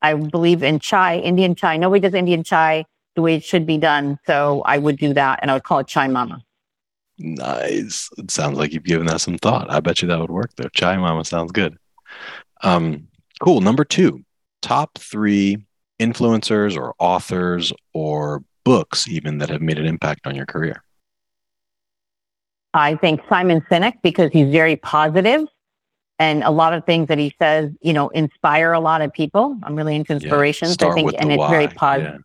[0.00, 1.76] I believe in chai, Indian chai.
[1.76, 2.84] Nobody does Indian chai
[3.16, 5.78] the way it should be done, so I would do that, and I would call
[5.78, 6.42] it Chai Mama.
[7.18, 8.08] Nice.
[8.18, 9.70] It sounds like you've given that some thought.
[9.70, 10.68] I bet you that would work though.
[10.68, 11.76] Chai Mama sounds good.
[12.62, 13.08] Um,
[13.40, 13.60] cool.
[13.60, 14.24] Number two,
[14.62, 15.64] top three
[16.00, 20.82] influencers or authors or books even that have made an impact on your career.
[22.72, 25.46] I think Simon Sinek because he's very positive
[26.18, 29.56] and a lot of things that he says, you know, inspire a lot of people.
[29.62, 30.76] I'm really into inspirations.
[30.80, 31.50] Yeah, I think, and it's why.
[31.50, 32.20] very positive.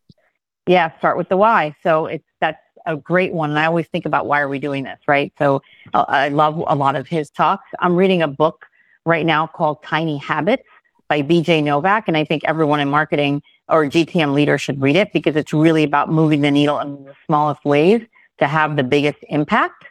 [0.67, 0.89] Yeah.
[0.91, 1.75] yeah, start with the why.
[1.83, 3.49] So it's that's a great one.
[3.49, 5.33] And I always think about why are we doing this, right?
[5.37, 5.61] So
[5.93, 7.67] uh, I love a lot of his talks.
[7.79, 8.65] I'm reading a book
[9.05, 10.63] right now called Tiny Habits
[11.07, 12.07] by BJ Novak.
[12.07, 15.83] And I think everyone in marketing or GTM leader should read it because it's really
[15.83, 18.01] about moving the needle in the smallest ways
[18.39, 19.85] to have the biggest impact.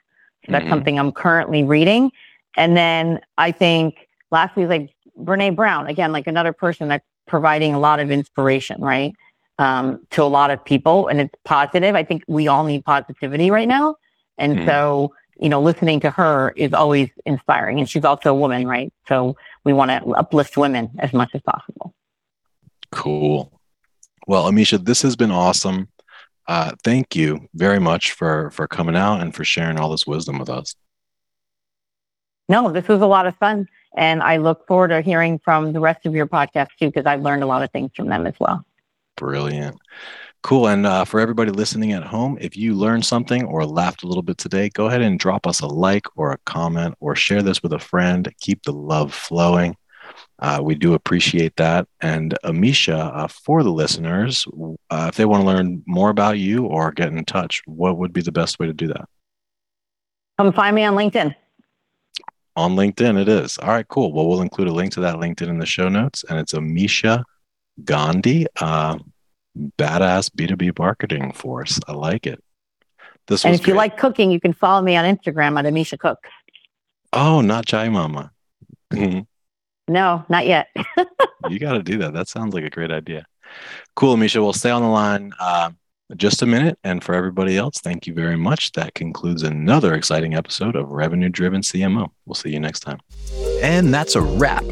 [0.47, 0.73] So that's mm-hmm.
[0.73, 2.11] something I'm currently reading.
[2.57, 7.79] And then I think lastly, like Brene Brown, again, like another person that's providing a
[7.79, 9.15] lot of inspiration, right?
[9.59, 11.95] Um, to a lot of people and it's positive.
[11.95, 13.97] I think we all need positivity right now.
[14.39, 14.67] And mm.
[14.67, 17.79] so, you know, listening to her is always inspiring.
[17.79, 18.93] And she's also a woman, right?
[19.09, 21.95] So we want to uplift women as much as possible.
[22.93, 23.61] Cool.
[24.27, 25.89] Well, Amisha, this has been awesome.
[26.47, 30.39] Uh, thank you very much for for coming out and for sharing all this wisdom
[30.39, 30.75] with us.
[32.49, 33.69] No, this was a lot of fun.
[33.97, 37.21] And I look forward to hearing from the rest of your podcast too, because I've
[37.21, 38.65] learned a lot of things from them as well.
[39.19, 39.77] Brilliant.
[40.43, 40.69] Cool.
[40.69, 44.23] And uh, for everybody listening at home, if you learned something or laughed a little
[44.23, 47.63] bit today, go ahead and drop us a like or a comment or share this
[47.63, 48.33] with a friend.
[48.41, 49.77] Keep the love flowing.
[50.39, 51.89] Uh, we do appreciate that.
[52.01, 54.47] And Amisha, uh, for the listeners,
[54.91, 58.13] uh, if they want to learn more about you or get in touch, what would
[58.13, 59.09] be the best way to do that?
[60.39, 61.35] Come find me on LinkedIn.
[62.55, 63.59] On LinkedIn, it is.
[63.59, 64.13] All right, cool.
[64.13, 66.25] Well, we'll include a link to that LinkedIn in the show notes.
[66.29, 67.25] And it's Amisha
[67.85, 68.99] Gandhi, uh,
[69.79, 71.81] badass B2B marketing force.
[71.87, 72.43] I like it.
[73.27, 73.73] This and if great.
[73.73, 76.19] you like cooking, you can follow me on Instagram at Amisha Cook.
[77.13, 78.33] Oh, not Chai Mama.
[78.91, 80.69] no, not yet.
[81.49, 82.15] you got to do that.
[82.15, 83.27] That sounds like a great idea.
[83.97, 84.41] Cool, Amisha.
[84.41, 85.71] We'll stay on the line uh,
[86.17, 86.79] just a minute.
[86.85, 88.73] And for everybody else, thank you very much.
[88.73, 92.09] That concludes another exciting episode of Revenue Driven CMO.
[92.25, 92.99] We'll see you next time.
[93.63, 94.65] And that's a wrap.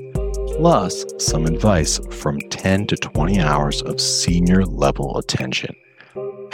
[0.58, 5.76] plus some advice from 10 to 20 hours of senior level attention.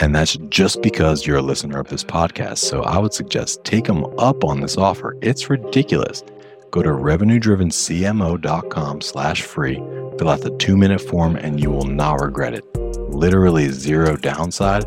[0.00, 2.58] And that's just because you're a listener of this podcast.
[2.58, 5.16] So I would suggest take them up on this offer.
[5.22, 6.22] It's ridiculous.
[6.70, 9.76] Go to revenuedrivencmo.com slash free,
[10.18, 12.64] fill out the two minute form, and you will not regret it.
[12.74, 14.84] Literally zero downside,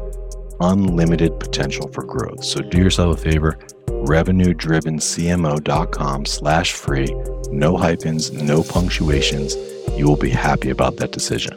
[0.60, 2.44] unlimited potential for growth.
[2.44, 7.08] So do yourself a favor, revenuedrivencmo.com slash free,
[7.52, 9.56] no hyphens, no punctuations.
[9.96, 11.54] You will be happy about that decision.